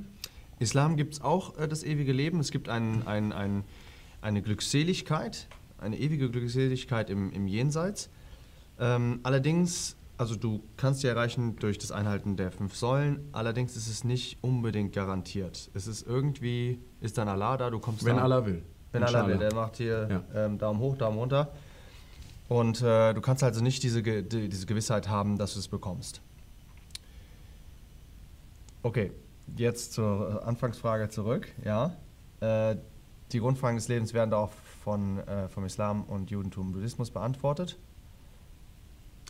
Islam 0.58 0.96
gibt 0.96 1.14
es 1.14 1.20
auch 1.20 1.56
äh, 1.58 1.68
das 1.68 1.84
ewige 1.84 2.12
Leben. 2.12 2.40
Es 2.40 2.50
gibt 2.50 2.68
ein, 2.68 3.06
ein, 3.06 3.32
ein, 3.32 3.62
eine 4.20 4.42
Glückseligkeit, 4.42 5.46
eine 5.78 5.96
ewige 5.96 6.28
Glückseligkeit 6.28 7.08
im, 7.08 7.30
im 7.30 7.46
Jenseits. 7.46 8.10
Ähm, 8.80 9.20
allerdings 9.22 9.94
also 10.18 10.34
du 10.34 10.64
kannst 10.76 11.02
die 11.02 11.06
erreichen 11.06 11.56
durch 11.56 11.78
das 11.78 11.92
Einhalten 11.92 12.36
der 12.36 12.50
fünf 12.50 12.76
Säulen, 12.76 13.28
allerdings 13.32 13.76
ist 13.76 13.88
es 13.88 14.04
nicht 14.04 14.38
unbedingt 14.42 14.92
garantiert. 14.92 15.70
Es 15.74 15.86
ist 15.86 16.06
irgendwie, 16.06 16.80
ist 17.00 17.16
dann 17.18 17.28
Allah 17.28 17.56
da, 17.56 17.70
du 17.70 17.78
kommst 17.78 18.04
Wenn 18.04 18.16
da, 18.16 18.22
Allah 18.22 18.44
will. 18.44 18.62
Wenn 18.90 19.02
Inshallah. 19.02 19.24
Allah 19.24 19.32
will, 19.32 19.38
der 19.38 19.54
macht 19.54 19.76
hier 19.76 20.24
ja. 20.34 20.44
ähm, 20.44 20.58
Daumen 20.58 20.80
hoch, 20.80 20.96
Daumen 20.96 21.18
runter. 21.18 21.52
Und 22.48 22.82
äh, 22.82 23.14
du 23.14 23.20
kannst 23.20 23.44
also 23.44 23.62
nicht 23.62 23.82
diese, 23.82 24.02
die, 24.02 24.48
diese 24.48 24.66
Gewissheit 24.66 25.08
haben, 25.08 25.38
dass 25.38 25.54
du 25.54 25.60
es 25.60 25.68
bekommst. 25.68 26.20
Okay, 28.82 29.12
jetzt 29.56 29.92
zur 29.92 30.44
Anfangsfrage 30.46 31.10
zurück. 31.10 31.48
Ja, 31.64 31.94
äh, 32.40 32.76
die 33.32 33.40
Grundfragen 33.40 33.76
des 33.76 33.88
Lebens 33.88 34.14
werden 34.14 34.30
da 34.30 34.38
auch 34.38 34.52
von, 34.82 35.18
äh, 35.18 35.48
vom 35.48 35.64
Islam 35.64 36.04
und 36.04 36.30
Judentum 36.30 36.68
und 36.68 36.72
Buddhismus 36.72 37.10
beantwortet. 37.10 37.76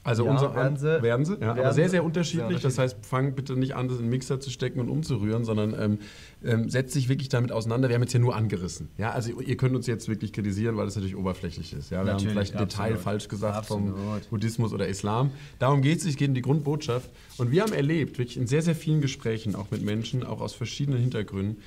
Also 0.09 0.25
ja, 0.25 0.31
unsere 0.31 0.55
werden 0.55 0.77
sie, 0.79 1.03
werden 1.03 1.25
sie, 1.27 1.35
ja, 1.35 1.40
werden 1.40 1.59
aber 1.59 1.73
sehr, 1.75 1.90
sehr 1.90 2.03
unterschiedlich. 2.03 2.62
Das 2.62 2.79
heißt, 2.79 2.97
fang 3.03 3.35
bitte 3.35 3.57
nicht 3.57 3.77
an, 3.77 3.88
das 3.88 3.99
in 3.99 4.05
den 4.05 4.11
Mixer 4.11 4.40
zu 4.40 4.49
stecken 4.49 4.81
und 4.81 4.88
umzurühren, 4.88 5.44
sondern 5.44 5.75
ähm, 5.79 5.99
ähm, 6.42 6.71
setzt 6.71 6.94
sich 6.94 7.11
wirklich 7.11 7.29
damit 7.29 7.53
auseinander. 7.53 7.90
Wir 7.90 7.97
haben 7.97 8.03
jetzt 8.03 8.12
hier 8.12 8.21
nur 8.21 8.35
angerissen. 8.35 8.88
Ja, 8.97 9.11
also 9.11 9.38
ihr 9.38 9.57
könnt 9.59 9.77
uns 9.77 9.87
jetzt 9.87 10.09
wirklich 10.09 10.33
kritisieren, 10.33 10.79
weil 10.79 10.87
das 10.87 10.97
natürlich 10.97 11.14
oberflächlich 11.14 11.75
ist. 11.75 11.90
Ja, 11.90 11.99
wir 11.99 12.12
natürlich, 12.12 12.29
haben 12.29 12.33
vielleicht 12.33 12.57
ein 12.57 12.62
absolut. 12.62 12.88
Detail 12.88 12.97
falsch 12.97 13.29
gesagt 13.29 13.57
absolut. 13.57 13.97
vom 13.97 14.21
Buddhismus 14.31 14.73
oder 14.73 14.88
Islam. 14.88 15.31
Darum 15.59 15.83
geht 15.83 15.99
es, 15.99 16.07
es 16.07 16.16
geht 16.16 16.29
um 16.29 16.35
die 16.35 16.40
Grundbotschaft. 16.40 17.11
Und 17.37 17.51
wir 17.51 17.61
haben 17.61 17.75
erlebt, 17.75 18.18
wirklich 18.18 18.38
in 18.38 18.47
sehr, 18.47 18.62
sehr 18.62 18.75
vielen 18.75 19.03
Gesprächen, 19.03 19.55
auch 19.55 19.71
mit 19.71 19.83
Menschen, 19.83 20.25
auch 20.25 20.40
aus 20.40 20.55
verschiedenen 20.55 21.01
Hintergründen, 21.01 21.59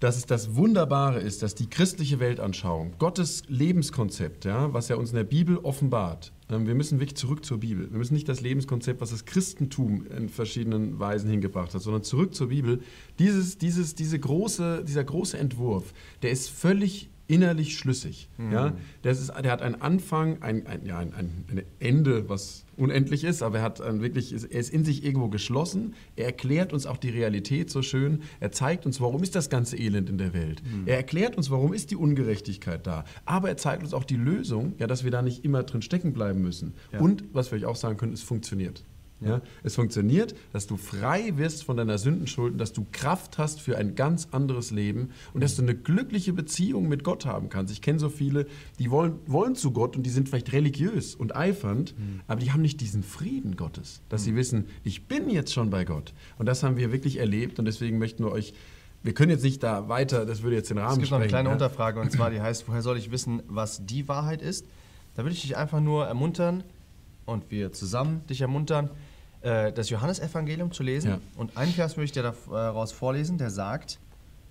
dass 0.00 0.16
es 0.16 0.26
das 0.26 0.56
Wunderbare 0.56 1.20
ist, 1.20 1.42
dass 1.42 1.54
die 1.54 1.68
christliche 1.68 2.18
Weltanschauung, 2.20 2.94
Gottes 2.98 3.42
Lebenskonzept, 3.48 4.46
ja, 4.46 4.72
was 4.72 4.90
er 4.90 4.98
uns 4.98 5.10
in 5.10 5.16
der 5.16 5.24
Bibel 5.24 5.58
offenbart, 5.58 6.32
ähm, 6.50 6.66
wir 6.66 6.74
müssen 6.74 6.98
wirklich 7.00 7.16
zurück 7.16 7.44
zur 7.44 7.58
Bibel. 7.58 7.90
Wir 7.90 7.98
müssen 7.98 8.14
nicht 8.14 8.28
das 8.28 8.40
Lebenskonzept, 8.40 9.00
was 9.00 9.10
das 9.10 9.26
Christentum 9.26 10.06
in 10.16 10.28
verschiedenen 10.30 10.98
Weisen 10.98 11.30
hingebracht 11.30 11.74
hat, 11.74 11.82
sondern 11.82 12.02
zurück 12.02 12.34
zur 12.34 12.48
Bibel. 12.48 12.80
Dieses, 13.18 13.58
dieses, 13.58 13.94
diese 13.94 14.18
große, 14.18 14.84
dieser 14.86 15.04
große 15.04 15.38
Entwurf, 15.38 15.92
der 16.22 16.30
ist 16.30 16.48
völlig 16.48 17.09
innerlich 17.30 17.78
schlüssig. 17.78 18.28
Mhm. 18.38 18.52
Ja? 18.52 18.72
Der, 19.04 19.12
ist, 19.12 19.28
der 19.28 19.52
hat 19.52 19.62
einen 19.62 19.80
Anfang, 19.80 20.42
ein, 20.42 20.66
ein, 20.66 20.84
ja, 20.84 20.98
ein, 20.98 21.14
ein 21.14 21.62
Ende, 21.78 22.28
was 22.28 22.64
unendlich 22.76 23.22
ist, 23.22 23.42
aber 23.42 23.58
er 23.58 23.62
hat 23.62 23.78
wirklich, 23.78 24.32
er 24.32 24.58
ist 24.58 24.70
in 24.70 24.84
sich 24.84 25.04
irgendwo 25.04 25.28
geschlossen. 25.28 25.94
Er 26.16 26.26
erklärt 26.26 26.72
uns 26.72 26.86
auch 26.86 26.96
die 26.96 27.10
Realität 27.10 27.70
so 27.70 27.82
schön. 27.82 28.22
Er 28.40 28.50
zeigt 28.50 28.84
uns, 28.84 29.00
warum 29.00 29.22
ist 29.22 29.36
das 29.36 29.48
ganze 29.48 29.76
Elend 29.76 30.10
in 30.10 30.18
der 30.18 30.34
Welt. 30.34 30.62
Mhm. 30.64 30.86
Er 30.86 30.96
erklärt 30.96 31.36
uns, 31.36 31.50
warum 31.50 31.72
ist 31.72 31.92
die 31.92 31.96
Ungerechtigkeit 31.96 32.84
da. 32.86 33.04
Aber 33.24 33.48
er 33.48 33.56
zeigt 33.56 33.84
uns 33.84 33.94
auch 33.94 34.04
die 34.04 34.16
Lösung, 34.16 34.74
ja, 34.78 34.88
dass 34.88 35.04
wir 35.04 35.12
da 35.12 35.22
nicht 35.22 35.44
immer 35.44 35.62
drin 35.62 35.82
stecken 35.82 36.12
bleiben 36.12 36.42
müssen. 36.42 36.74
Ja. 36.92 36.98
Und 36.98 37.24
was 37.32 37.52
wir 37.52 37.58
euch 37.58 37.66
auch 37.66 37.76
sagen 37.76 37.96
können, 37.96 38.12
es 38.12 38.22
funktioniert. 38.22 38.82
Ja? 39.20 39.42
Es 39.62 39.74
funktioniert, 39.74 40.34
dass 40.52 40.66
du 40.66 40.76
frei 40.76 41.36
wirst 41.36 41.64
von 41.64 41.76
deiner 41.76 41.98
Sündenschulden, 41.98 42.58
dass 42.58 42.72
du 42.72 42.86
Kraft 42.92 43.38
hast 43.38 43.60
für 43.60 43.76
ein 43.76 43.94
ganz 43.94 44.28
anderes 44.30 44.70
Leben 44.70 45.10
und 45.34 45.42
dass 45.42 45.56
du 45.56 45.62
eine 45.62 45.74
glückliche 45.74 46.32
Beziehung 46.32 46.88
mit 46.88 47.04
Gott 47.04 47.26
haben 47.26 47.48
kannst. 47.48 47.72
Ich 47.72 47.82
kenne 47.82 47.98
so 47.98 48.08
viele, 48.08 48.46
die 48.78 48.90
wollen, 48.90 49.14
wollen 49.26 49.54
zu 49.54 49.72
Gott 49.72 49.96
und 49.96 50.04
die 50.04 50.10
sind 50.10 50.28
vielleicht 50.28 50.52
religiös 50.52 51.14
und 51.14 51.36
eifernd, 51.36 51.94
mhm. 51.98 52.20
aber 52.26 52.40
die 52.40 52.52
haben 52.52 52.62
nicht 52.62 52.80
diesen 52.80 53.02
Frieden 53.02 53.56
Gottes, 53.56 54.00
dass 54.08 54.22
mhm. 54.22 54.24
sie 54.24 54.36
wissen, 54.36 54.64
ich 54.84 55.06
bin 55.06 55.28
jetzt 55.28 55.52
schon 55.52 55.70
bei 55.70 55.84
Gott. 55.84 56.14
Und 56.38 56.46
das 56.46 56.62
haben 56.62 56.76
wir 56.76 56.92
wirklich 56.92 57.18
erlebt 57.18 57.58
und 57.58 57.66
deswegen 57.66 57.98
möchten 57.98 58.24
wir 58.24 58.32
euch 58.32 58.54
wir 59.02 59.14
können 59.14 59.30
jetzt 59.30 59.44
nicht 59.44 59.62
da 59.62 59.88
weiter, 59.88 60.26
das 60.26 60.42
würde 60.42 60.56
jetzt 60.56 60.68
den 60.68 60.76
Rahmen 60.76 60.92
Es 60.92 60.98
gibt 60.98 61.10
noch 61.10 61.16
eine 61.16 61.24
sprengen, 61.24 61.46
kleine 61.46 61.48
ja? 61.48 61.52
Unterfrage 61.54 62.00
und 62.00 62.12
zwar 62.12 62.30
die 62.30 62.40
heißt, 62.40 62.68
woher 62.68 62.82
soll 62.82 62.98
ich 62.98 63.10
wissen, 63.10 63.42
was 63.46 63.86
die 63.86 64.08
Wahrheit 64.08 64.42
ist? 64.42 64.66
Da 65.14 65.22
würde 65.22 65.34
ich 65.34 65.40
dich 65.40 65.56
einfach 65.56 65.80
nur 65.80 66.06
ermuntern 66.06 66.64
und 67.24 67.50
wir 67.50 67.72
zusammen 67.72 68.26
dich 68.26 68.40
ermuntern, 68.40 68.90
äh, 69.42 69.72
das 69.72 69.90
Johannesevangelium 69.90 70.72
zu 70.72 70.82
lesen. 70.82 71.10
Ja. 71.10 71.18
Und 71.36 71.56
einen 71.56 71.72
Vers 71.72 71.96
würde 71.96 72.04
ich 72.04 72.12
dir 72.12 72.22
daraus 72.22 72.92
vorlesen, 72.92 73.38
der 73.38 73.50
sagt, 73.50 73.98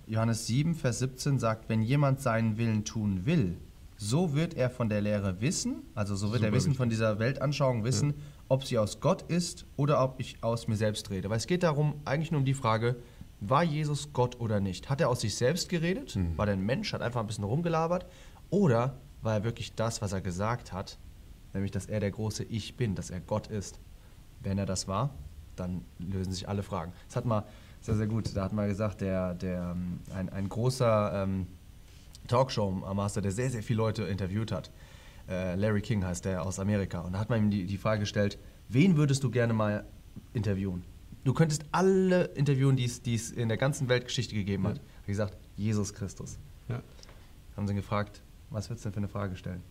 Johannes 0.06 0.46
7, 0.46 0.74
Vers 0.74 0.98
17 0.98 1.38
sagt, 1.38 1.68
wenn 1.68 1.82
jemand 1.82 2.20
seinen 2.20 2.58
Willen 2.58 2.84
tun 2.84 3.26
will, 3.26 3.56
so 3.96 4.34
wird 4.34 4.54
er 4.54 4.70
von 4.70 4.88
der 4.88 5.02
Lehre 5.02 5.40
wissen, 5.40 5.82
also 5.94 6.16
so 6.16 6.32
wird 6.32 6.42
er 6.42 6.48
Super 6.48 6.56
wissen 6.56 6.66
wichtig. 6.68 6.78
von 6.78 6.88
dieser 6.88 7.18
Weltanschauung 7.18 7.84
wissen, 7.84 8.14
ob 8.48 8.64
sie 8.64 8.78
aus 8.78 9.00
Gott 9.00 9.22
ist 9.22 9.66
oder 9.76 10.02
ob 10.02 10.18
ich 10.18 10.42
aus 10.42 10.66
mir 10.68 10.76
selbst 10.76 11.10
rede. 11.10 11.30
Weil 11.30 11.36
es 11.36 11.46
geht 11.46 11.62
darum, 11.62 11.94
eigentlich 12.04 12.32
nur 12.32 12.40
um 12.40 12.44
die 12.44 12.54
Frage, 12.54 12.96
war 13.40 13.62
Jesus 13.62 14.12
Gott 14.12 14.40
oder 14.40 14.58
nicht? 14.58 14.90
Hat 14.90 15.00
er 15.00 15.08
aus 15.08 15.20
sich 15.20 15.34
selbst 15.34 15.68
geredet? 15.68 16.16
Mhm. 16.16 16.36
War 16.36 16.46
der 16.46 16.56
ein 16.56 16.64
Mensch, 16.64 16.92
hat 16.92 17.02
einfach 17.02 17.20
ein 17.20 17.26
bisschen 17.26 17.44
rumgelabert? 17.44 18.06
Oder 18.50 18.96
war 19.22 19.34
er 19.34 19.44
wirklich 19.44 19.74
das, 19.74 20.02
was 20.02 20.12
er 20.12 20.20
gesagt 20.20 20.72
hat? 20.72 20.98
Nämlich, 21.52 21.70
dass 21.70 21.86
er 21.86 22.00
der 22.00 22.10
große 22.10 22.44
Ich 22.44 22.76
bin, 22.76 22.94
dass 22.94 23.10
er 23.10 23.20
Gott 23.20 23.46
ist. 23.46 23.78
Wenn 24.40 24.58
er 24.58 24.66
das 24.66 24.88
war, 24.88 25.10
dann 25.56 25.82
lösen 25.98 26.32
sich 26.32 26.48
alle 26.48 26.62
Fragen. 26.62 26.92
Das 27.08 27.16
hat 27.16 27.24
mal, 27.26 27.44
sehr, 27.80 27.94
sehr 27.96 28.06
gut, 28.06 28.34
da 28.36 28.44
hat 28.44 28.52
mal 28.52 28.68
gesagt, 28.68 29.00
der, 29.00 29.34
der, 29.34 29.72
ähm, 29.76 30.00
ein, 30.14 30.28
ein 30.30 30.48
großer 30.48 31.22
ähm, 31.24 31.46
Talkshow-Master, 32.28 33.20
der 33.22 33.32
sehr, 33.32 33.50
sehr 33.50 33.62
viele 33.62 33.78
Leute 33.78 34.04
interviewt 34.04 34.52
hat, 34.52 34.70
äh, 35.28 35.54
Larry 35.56 35.80
King 35.80 36.04
heißt 36.04 36.24
der 36.24 36.42
aus 36.44 36.58
Amerika, 36.58 37.00
und 37.00 37.12
da 37.12 37.18
hat 37.18 37.30
man 37.30 37.44
ihm 37.44 37.50
die, 37.50 37.66
die 37.66 37.76
Frage 37.78 38.00
gestellt, 38.00 38.38
wen 38.68 38.96
würdest 38.96 39.22
du 39.24 39.30
gerne 39.30 39.52
mal 39.52 39.84
interviewen? 40.34 40.84
Du 41.24 41.34
könntest 41.34 41.64
alle 41.72 42.24
interviewen, 42.34 42.76
die 42.76 42.84
es- 42.84 43.02
die 43.02 43.14
es 43.14 43.30
in 43.30 43.48
der 43.48 43.58
ganzen 43.58 43.88
Weltgeschichte 43.88 44.34
gegeben 44.34 44.66
hat. 44.66 44.78
Ja. 44.78 44.82
Wie 45.06 45.12
gesagt, 45.12 45.36
Jesus 45.56 45.92
Christus. 45.92 46.38
Ja. 46.68 46.80
Haben 47.56 47.66
sie 47.66 47.74
ihn 47.74 47.76
gefragt, 47.76 48.22
was 48.48 48.70
würdest 48.70 48.84
du 48.84 48.88
denn 48.88 48.94
für 48.94 48.98
eine 49.00 49.08
Frage 49.08 49.36
stellen? 49.36 49.62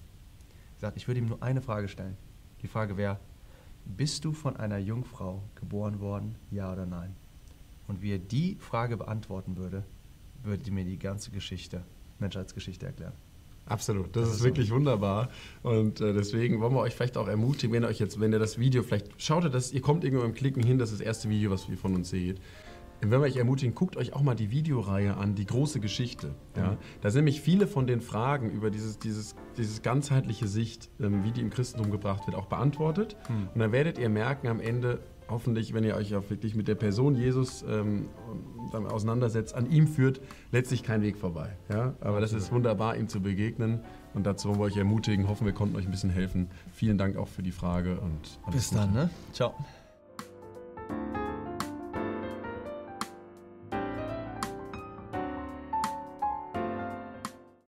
Er 0.77 0.82
sagt, 0.82 0.97
ich 0.97 1.08
würde 1.08 1.19
ihm 1.19 1.27
nur 1.27 1.41
eine 1.41 1.62
Frage 1.62 1.88
stellen. 1.88 2.15
Die 2.62 2.67
Frage 2.67 2.97
wäre, 2.97 3.19
bist 3.95 4.25
du 4.25 4.34
von 4.34 4.56
einer 4.58 4.78
Jungfrau 4.78 5.43
geboren 5.56 5.99
worden, 5.99 6.36
ja 6.52 6.71
oder 6.71 6.86
nein? 6.86 7.15
Und 7.88 8.02
wie 8.02 8.13
er 8.13 8.19
die 8.19 8.56
Frage 8.60 8.97
beantworten 8.97 9.58
würde, 9.58 9.84
würde 10.43 10.71
mir 10.71 10.86
die 10.86 10.99
ganze 10.99 11.32
Geschichte, 11.32 11.84
Menschheitsgeschichte 12.19 12.86
erklären. 12.86 13.13
Absolut, 13.65 14.15
das, 14.15 14.23
Das 14.23 14.23
ist, 14.30 14.34
ist 14.36 14.39
so. 14.39 14.45
wirklich 14.45 14.71
wunderbar 14.71 15.30
und 15.62 16.02
äh, 16.02 16.13
deswegen 16.13 16.60
wollen 16.60 16.73
wir 16.73 16.80
euch 16.80 16.95
vielleicht 16.95 17.17
auch 17.17 17.28
ermutigen, 17.28 17.73
wenn 17.73 17.84
ihr 17.84 17.88
euch 17.88 17.99
jetzt, 17.99 18.19
wenn 18.19 18.34
ihr 18.34 18.39
das 18.39 18.58
Video 18.58 18.82
vielleicht 18.82 19.21
schaut, 19.21 19.43
ihr 19.43 19.49
das, 19.49 19.71
ihr 19.71 19.82
kommt 19.82 20.04
irgendwo 20.04 20.25
im 20.25 20.34
Klicken 20.34 20.63
hin, 20.63 20.80
das 20.80 20.91
ist 20.91 21.02
das 21.02 21.06
erste 21.06 21.30
Video, 21.30 21.52
was 21.52 21.69
ihr 21.69 21.78
von 21.78 21.93
uns 21.93 22.10
seht. 22.10 22.39
Wenn 23.01 23.12
wir 23.12 23.19
euch 23.21 23.38
ermutigen, 23.38 23.75
guckt 23.75 23.95
euch 23.97 24.13
auch 24.13 24.21
mal 24.21 24.35
die 24.35 24.51
Videoreihe 24.51 25.15
an, 25.15 25.35
die 25.35 25.45
große 25.45 25.79
Geschichte. 25.79 26.35
Ja? 26.55 26.71
Mhm. 26.71 26.77
Da 27.01 27.09
sind 27.09 27.19
nämlich 27.19 27.41
viele 27.41 27.67
von 27.67 27.88
den 27.88 28.01
Fragen 28.01 28.51
über 28.51 28.69
dieses, 28.69 28.99
dieses, 28.99 29.35
dieses 29.57 29.81
ganzheitliche 29.81 30.47
Sicht, 30.47 30.89
ähm, 30.99 31.23
wie 31.23 31.31
die 31.31 31.41
im 31.41 31.49
Christentum 31.49 31.91
gebracht 31.91 32.27
wird, 32.27 32.35
auch 32.35 32.47
beantwortet. 32.47 33.15
Mhm. 33.29 33.49
Und 33.53 33.59
dann 33.59 33.71
werdet 33.71 33.97
ihr 33.97 34.09
merken 34.09 34.47
am 34.47 34.59
Ende, 34.59 34.99
hoffentlich, 35.29 35.73
wenn 35.73 35.83
ihr 35.83 35.95
euch 35.95 36.15
auch 36.15 36.29
wirklich 36.29 36.55
mit 36.55 36.67
der 36.67 36.75
Person 36.75 37.15
Jesus 37.15 37.63
ähm, 37.69 38.09
auseinandersetzt, 38.73 39.55
an 39.55 39.69
ihm 39.69 39.88
führt 39.88 40.21
letztlich 40.51 40.83
kein 40.83 41.01
Weg 41.01 41.17
vorbei. 41.17 41.55
Ja? 41.69 41.93
Aber 42.01 42.19
das 42.19 42.33
ist 42.33 42.51
wunderbar, 42.51 42.97
ihm 42.97 43.07
zu 43.07 43.21
begegnen. 43.21 43.81
Und 44.13 44.25
dazu 44.25 44.49
wollen 44.49 44.59
wir 44.59 44.65
euch 44.65 44.77
ermutigen, 44.77 45.27
hoffen, 45.27 45.45
wir 45.45 45.53
konnten 45.53 45.75
euch 45.75 45.85
ein 45.85 45.91
bisschen 45.91 46.09
helfen. 46.09 46.49
Vielen 46.73 46.97
Dank 46.97 47.15
auch 47.15 47.27
für 47.27 47.43
die 47.43 47.51
Frage 47.51 47.99
und 47.99 48.39
alles 48.43 48.55
Bis 48.55 48.69
Gute. 48.69 48.81
dann, 48.81 48.93
ne? 48.93 49.09
Ciao. 49.31 49.53